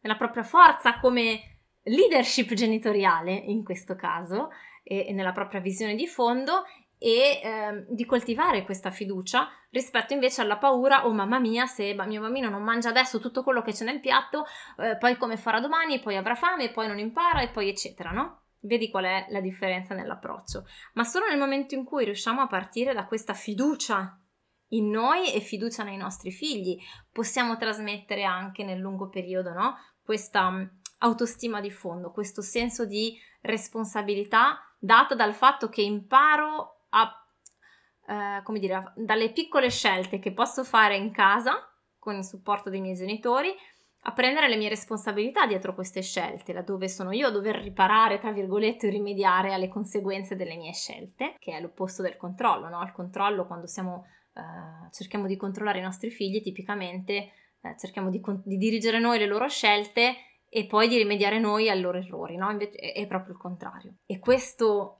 nella 0.00 0.16
propria 0.16 0.44
forza 0.44 0.98
come 1.00 1.58
leadership 1.82 2.52
genitoriale 2.52 3.32
in 3.32 3.64
questo 3.64 3.96
caso 3.96 4.50
e 4.82 5.12
nella 5.12 5.32
propria 5.32 5.60
visione 5.60 5.94
di 5.94 6.06
fondo 6.06 6.64
e 7.02 7.40
eh, 7.42 7.86
di 7.88 8.04
coltivare 8.04 8.62
questa 8.62 8.90
fiducia 8.90 9.48
rispetto 9.70 10.12
invece 10.12 10.42
alla 10.42 10.58
paura, 10.58 11.06
oh 11.06 11.12
mamma 11.14 11.38
mia, 11.38 11.64
se 11.64 11.94
mio 11.94 12.20
bambino 12.20 12.50
non 12.50 12.62
mangia 12.62 12.90
adesso 12.90 13.18
tutto 13.18 13.42
quello 13.42 13.62
che 13.62 13.72
c'è 13.72 13.84
nel 13.84 14.00
piatto, 14.00 14.44
eh, 14.76 14.98
poi 14.98 15.16
come 15.16 15.38
farà 15.38 15.60
domani, 15.60 16.00
poi 16.00 16.16
avrà 16.16 16.34
fame, 16.34 16.70
poi 16.70 16.88
non 16.88 16.98
impara 16.98 17.40
e 17.40 17.48
poi 17.48 17.70
eccetera, 17.70 18.10
no? 18.10 18.42
Vedi 18.60 18.90
qual 18.90 19.04
è 19.04 19.26
la 19.30 19.40
differenza 19.40 19.94
nell'approccio. 19.94 20.66
Ma 20.92 21.04
solo 21.04 21.26
nel 21.26 21.38
momento 21.38 21.74
in 21.74 21.84
cui 21.84 22.04
riusciamo 22.04 22.42
a 22.42 22.46
partire 22.46 22.92
da 22.92 23.06
questa 23.06 23.32
fiducia 23.32 24.20
in 24.72 24.90
noi 24.90 25.32
e 25.32 25.40
fiducia 25.40 25.84
nei 25.84 25.96
nostri 25.96 26.30
figli, 26.30 26.76
possiamo 27.10 27.56
trasmettere 27.56 28.24
anche 28.24 28.62
nel 28.62 28.78
lungo 28.78 29.08
periodo, 29.08 29.54
no? 29.54 29.76
Questa 30.02 30.50
mm, 30.50 30.64
autostima 30.98 31.62
di 31.62 31.70
fondo, 31.70 32.10
questo 32.10 32.42
senso 32.42 32.84
di 32.84 33.18
responsabilità 33.40 34.58
data 34.78 35.14
dal 35.14 35.34
fatto 35.34 35.70
che 35.70 35.80
imparo 35.80 36.79
a, 36.90 37.12
eh, 38.06 38.42
come 38.42 38.58
dire, 38.58 38.92
dalle 38.96 39.32
piccole 39.32 39.70
scelte 39.70 40.18
che 40.18 40.32
posso 40.32 40.64
fare 40.64 40.96
in 40.96 41.10
casa 41.12 41.68
con 41.98 42.16
il 42.16 42.24
supporto 42.24 42.70
dei 42.70 42.80
miei 42.80 42.94
genitori 42.94 43.54
a 44.04 44.12
prendere 44.12 44.48
le 44.48 44.56
mie 44.56 44.70
responsabilità 44.70 45.46
dietro 45.46 45.74
queste 45.74 46.00
scelte, 46.00 46.54
laddove 46.54 46.88
sono 46.88 47.12
io 47.12 47.28
a 47.28 47.30
dover 47.30 47.56
riparare, 47.56 48.18
tra 48.18 48.32
virgolette, 48.32 48.86
o 48.86 48.90
rimediare 48.90 49.52
alle 49.52 49.68
conseguenze 49.68 50.36
delle 50.36 50.56
mie 50.56 50.72
scelte, 50.72 51.34
che 51.38 51.52
è 51.52 51.60
l'opposto 51.60 52.00
del 52.00 52.16
controllo, 52.16 52.68
no? 52.68 52.82
Il 52.82 52.92
controllo 52.92 53.46
quando 53.46 53.66
siamo, 53.66 54.06
eh, 54.32 54.90
cerchiamo 54.90 55.26
di 55.26 55.36
controllare 55.36 55.80
i 55.80 55.82
nostri 55.82 56.10
figli, 56.10 56.40
tipicamente 56.40 57.12
eh, 57.60 57.76
cerchiamo 57.78 58.08
di, 58.08 58.22
di, 58.44 58.56
dirigere 58.56 58.98
noi 58.98 59.18
le 59.18 59.26
loro 59.26 59.46
scelte 59.48 60.14
e 60.48 60.64
poi 60.64 60.88
di 60.88 60.96
rimediare 60.96 61.38
noi 61.38 61.68
ai 61.68 61.80
loro 61.80 61.98
errori, 61.98 62.36
no? 62.36 62.50
Invece 62.50 62.78
è, 62.78 62.94
è 62.94 63.06
proprio 63.06 63.34
il 63.34 63.38
contrario. 63.38 63.96
E 64.06 64.18
questo 64.18 64.99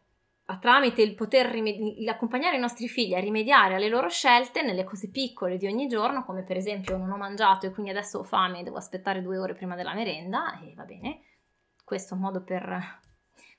tramite 0.58 1.02
il 1.02 1.14
poter 1.14 1.46
rimedi- 1.46 2.08
accompagnare 2.08 2.56
i 2.56 2.60
nostri 2.60 2.88
figli 2.88 3.14
a 3.14 3.20
rimediare 3.20 3.74
alle 3.74 3.88
loro 3.88 4.08
scelte 4.08 4.62
nelle 4.62 4.84
cose 4.84 5.10
piccole 5.10 5.56
di 5.56 5.66
ogni 5.66 5.86
giorno, 5.86 6.24
come 6.24 6.42
per 6.42 6.56
esempio 6.56 6.96
non 6.96 7.10
ho 7.10 7.16
mangiato 7.16 7.66
e 7.66 7.70
quindi 7.70 7.90
adesso 7.90 8.18
ho 8.18 8.22
fame 8.22 8.60
e 8.60 8.62
devo 8.62 8.76
aspettare 8.76 9.22
due 9.22 9.38
ore 9.38 9.54
prima 9.54 9.76
della 9.76 9.94
merenda, 9.94 10.58
e 10.60 10.74
va 10.74 10.84
bene, 10.84 11.20
questo 11.84 12.14
è 12.14 12.16
un 12.16 12.22
modo 12.22 12.42
per, 12.42 13.00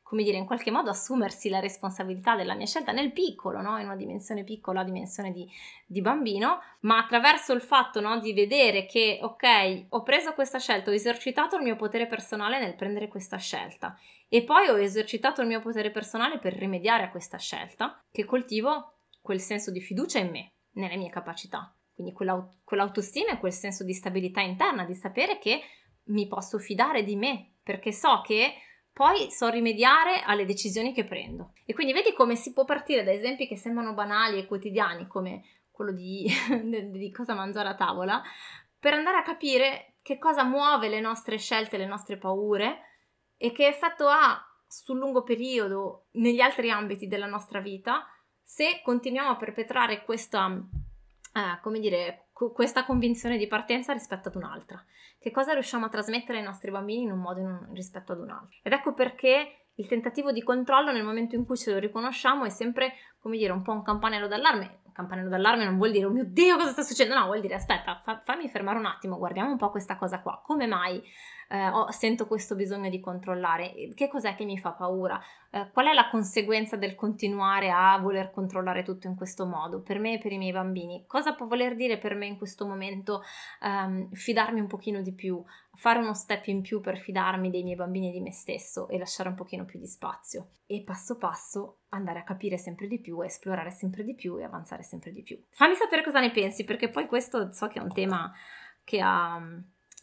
come 0.01 0.23
dire, 0.23 0.37
in 0.37 0.45
qualche 0.45 0.71
modo 0.71 0.89
assumersi 0.89 1.49
la 1.49 1.59
responsabilità 1.59 2.35
della 2.35 2.55
mia 2.55 2.65
scelta 2.65 2.91
nel 2.91 3.11
piccolo, 3.11 3.61
no? 3.61 3.77
in 3.77 3.85
una 3.85 3.95
dimensione 3.95 4.43
piccola, 4.43 4.83
dimensione 4.83 5.31
di, 5.31 5.47
di 5.85 6.01
bambino, 6.01 6.61
ma 6.81 6.97
attraverso 6.97 7.53
il 7.53 7.61
fatto 7.61 8.01
no, 8.01 8.19
di 8.19 8.33
vedere 8.33 8.85
che, 8.85 9.19
ok, 9.21 9.85
ho 9.89 10.03
preso 10.03 10.33
questa 10.33 10.59
scelta, 10.59 10.89
ho 10.89 10.93
esercitato 10.93 11.57
il 11.57 11.63
mio 11.63 11.75
potere 11.75 12.07
personale 12.07 12.59
nel 12.59 12.75
prendere 12.75 13.07
questa 13.07 13.37
scelta 13.37 13.97
e 14.33 14.45
poi 14.45 14.69
ho 14.69 14.79
esercitato 14.79 15.41
il 15.41 15.47
mio 15.47 15.59
potere 15.59 15.91
personale 15.91 16.39
per 16.39 16.53
rimediare 16.53 17.03
a 17.03 17.09
questa 17.09 17.37
scelta, 17.37 18.01
che 18.09 18.23
coltivo 18.23 18.99
quel 19.19 19.41
senso 19.41 19.71
di 19.71 19.81
fiducia 19.81 20.19
in 20.19 20.29
me, 20.29 20.53
nelle 20.75 20.95
mie 20.95 21.09
capacità. 21.09 21.75
Quindi 21.93 22.13
quell'aut- 22.13 22.59
quell'autostima 22.63 23.33
e 23.33 23.39
quel 23.39 23.51
senso 23.51 23.83
di 23.83 23.91
stabilità 23.91 24.39
interna, 24.39 24.85
di 24.85 24.95
sapere 24.95 25.37
che 25.37 25.59
mi 26.05 26.29
posso 26.29 26.59
fidare 26.59 27.03
di 27.03 27.17
me, 27.17 27.55
perché 27.61 27.91
so 27.91 28.21
che 28.25 28.53
poi 28.93 29.29
so 29.29 29.49
rimediare 29.49 30.21
alle 30.21 30.45
decisioni 30.45 30.93
che 30.93 31.03
prendo. 31.03 31.51
E 31.65 31.73
quindi 31.73 31.91
vedi 31.91 32.13
come 32.13 32.37
si 32.37 32.53
può 32.53 32.63
partire 32.63 33.03
da 33.03 33.11
esempi 33.11 33.49
che 33.49 33.57
sembrano 33.57 33.93
banali 33.93 34.39
e 34.39 34.45
quotidiani, 34.45 35.07
come 35.07 35.43
quello 35.71 35.91
di, 35.91 36.25
di 36.89 37.11
cosa 37.11 37.33
mangiare 37.33 37.67
a 37.67 37.75
tavola, 37.75 38.23
per 38.79 38.93
andare 38.93 39.17
a 39.17 39.23
capire 39.23 39.95
che 40.01 40.17
cosa 40.17 40.45
muove 40.45 40.87
le 40.87 41.01
nostre 41.01 41.37
scelte, 41.37 41.75
le 41.75 41.85
nostre 41.85 42.15
paure 42.15 42.85
e 43.43 43.51
che 43.51 43.65
effetto 43.65 44.07
ha 44.07 44.39
sul 44.67 44.99
lungo 44.99 45.23
periodo 45.23 46.05
negli 46.11 46.39
altri 46.41 46.69
ambiti 46.69 47.07
della 47.07 47.25
nostra 47.25 47.59
vita 47.59 48.05
se 48.43 48.81
continuiamo 48.83 49.31
a 49.31 49.35
perpetrare 49.35 50.03
questa, 50.03 50.47
eh, 51.33 51.59
come 51.63 51.79
dire, 51.79 52.27
questa 52.31 52.85
convinzione 52.85 53.37
di 53.37 53.47
partenza 53.47 53.93
rispetto 53.93 54.27
ad 54.27 54.35
un'altra. 54.35 54.83
Che 55.19 55.31
cosa 55.31 55.53
riusciamo 55.53 55.87
a 55.87 55.89
trasmettere 55.89 56.37
ai 56.37 56.43
nostri 56.43 56.69
bambini 56.69 57.01
in 57.01 57.11
un 57.11 57.19
modo 57.19 57.39
in 57.39 57.73
rispetto 57.73 58.11
ad 58.11 58.19
un 58.19 58.29
altro. 58.29 58.59
Ed 58.61 58.73
ecco 58.73 58.93
perché 58.93 59.69
il 59.75 59.87
tentativo 59.87 60.31
di 60.31 60.43
controllo 60.43 60.91
nel 60.91 61.03
momento 61.03 61.35
in 61.35 61.43
cui 61.43 61.57
ce 61.57 61.71
lo 61.71 61.79
riconosciamo 61.79 62.45
è 62.45 62.49
sempre, 62.49 62.93
come 63.19 63.37
dire, 63.37 63.53
un 63.53 63.63
po' 63.63 63.71
un 63.71 63.81
campanello 63.81 64.27
d'allarme. 64.27 64.81
campanello 64.93 65.29
d'allarme 65.29 65.65
non 65.65 65.77
vuol 65.77 65.91
dire 65.91 66.05
oh 66.05 66.11
mio 66.11 66.25
Dio 66.25 66.57
cosa 66.57 66.71
sta 66.71 66.83
succedendo, 66.83 67.17
no, 67.17 67.25
vuol 67.25 67.41
dire 67.41 67.55
aspetta, 67.55 68.01
fa, 68.03 68.19
fammi 68.19 68.47
fermare 68.49 68.77
un 68.77 68.85
attimo, 68.85 69.17
guardiamo 69.17 69.49
un 69.49 69.57
po' 69.57 69.71
questa 69.71 69.95
cosa 69.97 70.19
qua, 70.19 70.41
come 70.43 70.67
mai 70.67 71.01
eh, 71.51 71.67
ho, 71.67 71.91
sento 71.91 72.27
questo 72.27 72.55
bisogno 72.55 72.89
di 72.89 73.01
controllare, 73.01 73.73
che 73.93 74.07
cos'è 74.07 74.35
che 74.35 74.45
mi 74.45 74.57
fa 74.57 74.71
paura, 74.71 75.21
eh, 75.51 75.69
qual 75.73 75.87
è 75.87 75.93
la 75.93 76.09
conseguenza 76.09 76.77
del 76.77 76.95
continuare 76.95 77.69
a 77.69 77.97
voler 77.99 78.31
controllare 78.31 78.83
tutto 78.83 79.07
in 79.07 79.15
questo 79.15 79.45
modo, 79.45 79.81
per 79.81 79.99
me 79.99 80.13
e 80.13 80.17
per 80.17 80.31
i 80.31 80.37
miei 80.37 80.53
bambini, 80.53 81.03
cosa 81.05 81.33
può 81.35 81.47
voler 81.47 81.75
dire 81.75 81.97
per 81.97 82.15
me 82.15 82.25
in 82.25 82.37
questo 82.37 82.65
momento 82.65 83.21
ehm, 83.61 84.11
fidarmi 84.13 84.61
un 84.61 84.67
pochino 84.67 85.01
di 85.01 85.13
più, 85.13 85.43
fare 85.73 85.99
uno 85.99 86.13
step 86.13 86.45
in 86.47 86.61
più 86.61 86.79
per 86.79 86.97
fidarmi 86.97 87.49
dei 87.49 87.63
miei 87.63 87.75
bambini 87.75 88.09
e 88.09 88.11
di 88.13 88.21
me 88.21 88.31
stesso 88.31 88.87
e 88.87 88.97
lasciare 88.97 89.27
un 89.27 89.35
pochino 89.35 89.65
più 89.65 89.77
di 89.77 89.87
spazio? 89.87 90.51
E 90.65 90.83
passo 90.85 91.17
passo 91.17 91.79
andare 91.89 92.19
a 92.19 92.23
capire 92.23 92.57
sempre 92.57 92.87
di 92.87 93.01
più, 93.01 93.19
esplorare 93.21 93.71
sempre 93.71 94.05
di 94.05 94.15
più 94.15 94.39
e 94.39 94.45
avanzare 94.45 94.83
sempre 94.83 95.11
di 95.11 95.21
più. 95.21 95.37
Fammi 95.49 95.75
sapere 95.75 96.01
cosa 96.01 96.21
ne 96.21 96.31
pensi 96.31 96.63
perché 96.63 96.89
poi 96.89 97.07
questo 97.07 97.51
so 97.51 97.67
che 97.67 97.79
è 97.79 97.81
un 97.81 97.91
tema 97.91 98.31
che 98.85 99.01
ha 99.01 99.39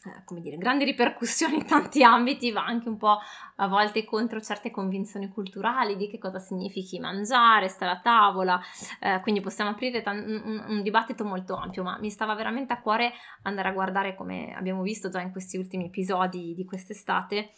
eh, 0.05 0.23
come 0.23 0.39
dire, 0.39 0.55
grandi 0.55 0.85
ripercussioni 0.85 1.55
in 1.55 1.65
tanti 1.65 2.03
ambiti, 2.03 2.51
va 2.51 2.63
anche 2.63 2.87
un 2.87 2.97
po' 2.97 3.17
a 3.57 3.67
volte 3.67 4.05
contro 4.05 4.39
certe 4.39 4.71
convinzioni 4.71 5.27
culturali 5.27 5.97
di 5.97 6.07
che 6.07 6.17
cosa 6.17 6.39
significhi 6.39 6.99
mangiare, 6.99 7.67
stare 7.67 7.91
a 7.91 7.99
tavola, 7.99 8.61
eh, 9.01 9.19
quindi 9.21 9.41
possiamo 9.41 9.71
aprire 9.71 10.01
t- 10.01 10.07
un, 10.07 10.63
un, 10.67 10.81
dibattito 10.81 11.25
molto 11.25 11.55
ampio, 11.55 11.83
ma 11.83 11.97
mi 11.99 12.09
stava 12.09 12.33
veramente 12.33 12.71
a 12.71 12.79
cuore 12.79 13.11
andare 13.41 13.67
a 13.67 13.73
guardare, 13.73 14.15
come 14.15 14.53
abbiamo 14.55 14.81
visto 14.83 15.09
già 15.09 15.19
in 15.19 15.31
questi 15.31 15.57
ultimi 15.57 15.87
episodi 15.87 16.53
di 16.55 16.63
quest'estate, 16.63 17.49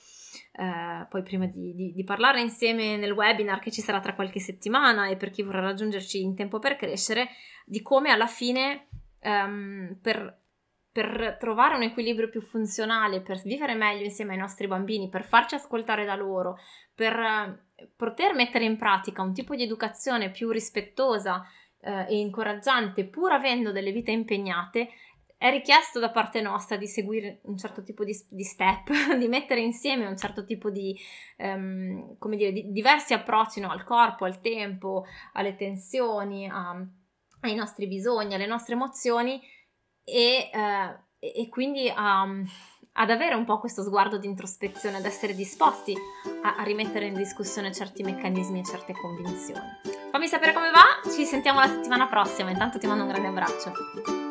eh, 0.54 1.06
poi 1.10 1.22
prima 1.22 1.46
di, 1.46 1.76
di, 1.76 1.94
di 1.94 2.04
parlare 2.04 2.42
insieme 2.42 2.98
nel 2.98 3.12
webinar 3.12 3.60
che 3.60 3.70
ci 3.70 3.82
sarà 3.82 4.00
tra 4.00 4.16
qualche 4.16 4.40
settimana 4.40 5.10
e 5.10 5.16
per 5.16 5.30
chi 5.30 5.44
vorrà 5.44 5.60
raggiungerci 5.60 6.22
in 6.22 6.36
tempo 6.36 6.58
per 6.58 6.76
crescere, 6.76 7.30
di 7.66 7.84
come 7.84 8.10
alla 8.10 8.26
fine 8.26 8.88
um, 9.22 9.96
per 10.02 10.41
per 10.92 11.38
trovare 11.40 11.76
un 11.76 11.84
equilibrio 11.84 12.30
più 12.30 12.42
funzionale, 12.42 13.22
per 13.22 13.42
vivere 13.44 13.74
meglio 13.76 14.04
insieme 14.04 14.34
ai 14.34 14.40
nostri 14.40 14.68
bambini, 14.68 15.10
per 15.10 15.24
farci 15.24 15.56
ascoltare 15.56 16.04
da 16.04 16.16
loro, 16.16 16.58
per 16.94 17.14
eh, 17.18 17.88
poter 17.96 18.34
mettere 18.34 18.66
in 18.66 18.78
pratica 18.78 19.22
un 19.22 19.34
tipo 19.34 19.56
di 19.56 19.64
educazione 19.64 20.32
più 20.32 20.50
rispettosa 20.50 21.44
eh, 21.80 22.08
e 22.10 22.20
incoraggiante, 22.20 23.06
pur 23.06 23.32
avendo 23.32 23.72
delle 23.72 23.92
vite 23.92 24.12
impegnate, 24.12 24.90
è 25.38 25.50
richiesto 25.50 26.00
da 26.00 26.12
parte 26.12 26.40
nostra 26.40 26.78
di 26.78 26.86
seguire 26.86 27.40
un 27.46 27.58
certo 27.58 27.82
tipo 27.82 28.04
di, 28.04 28.14
di 28.30 28.44
step, 28.44 28.92
di 29.18 29.28
mettere 29.28 29.62
insieme 29.62 30.06
un 30.06 30.18
certo 30.18 30.44
tipo 30.44 30.70
di, 30.70 30.96
um, 31.38 32.16
come 32.20 32.36
dire, 32.36 32.52
di 32.52 32.72
diversi 32.72 33.14
approcci 33.14 33.60
no, 33.60 33.72
al 33.72 33.84
corpo, 33.84 34.26
al 34.26 34.40
tempo, 34.42 35.06
alle 35.34 35.56
tensioni, 35.56 36.48
a, 36.48 36.86
ai 37.40 37.56
nostri 37.56 37.88
bisogni, 37.88 38.36
alle 38.36 38.46
nostre 38.46 38.76
emozioni 38.76 39.42
e, 40.04 40.50
eh, 40.54 41.00
e 41.20 41.50
quindi 41.50 41.92
um, 41.96 42.46
ad 42.94 43.10
avere 43.10 43.36
un 43.36 43.46
po' 43.46 43.60
questo 43.60 43.84
sguardo 43.84 44.18
di 44.18 44.28
introspezione, 44.28 44.98
ad 44.98 45.06
essere 45.06 45.34
disposti 45.34 45.96
a, 46.44 46.56
a 46.56 46.64
rimettere 46.64 47.06
in 47.06 47.14
discussione 47.14 47.74
certi 47.74 48.04
meccanismi 48.04 48.60
e 48.60 48.64
certe 48.64 48.94
convinzioni. 48.94 49.68
Fammi 50.12 50.28
sapere 50.28 50.54
come 50.54 50.72
va, 50.72 51.10
ci 51.10 51.24
sentiamo 51.26 51.60
la 51.60 51.68
settimana 51.68 52.08
prossima, 52.08 52.50
intanto 52.50 52.78
ti 52.78 52.88
mando 52.88 53.04
un 53.04 53.10
grande 53.10 53.28
abbraccio. 53.28 54.31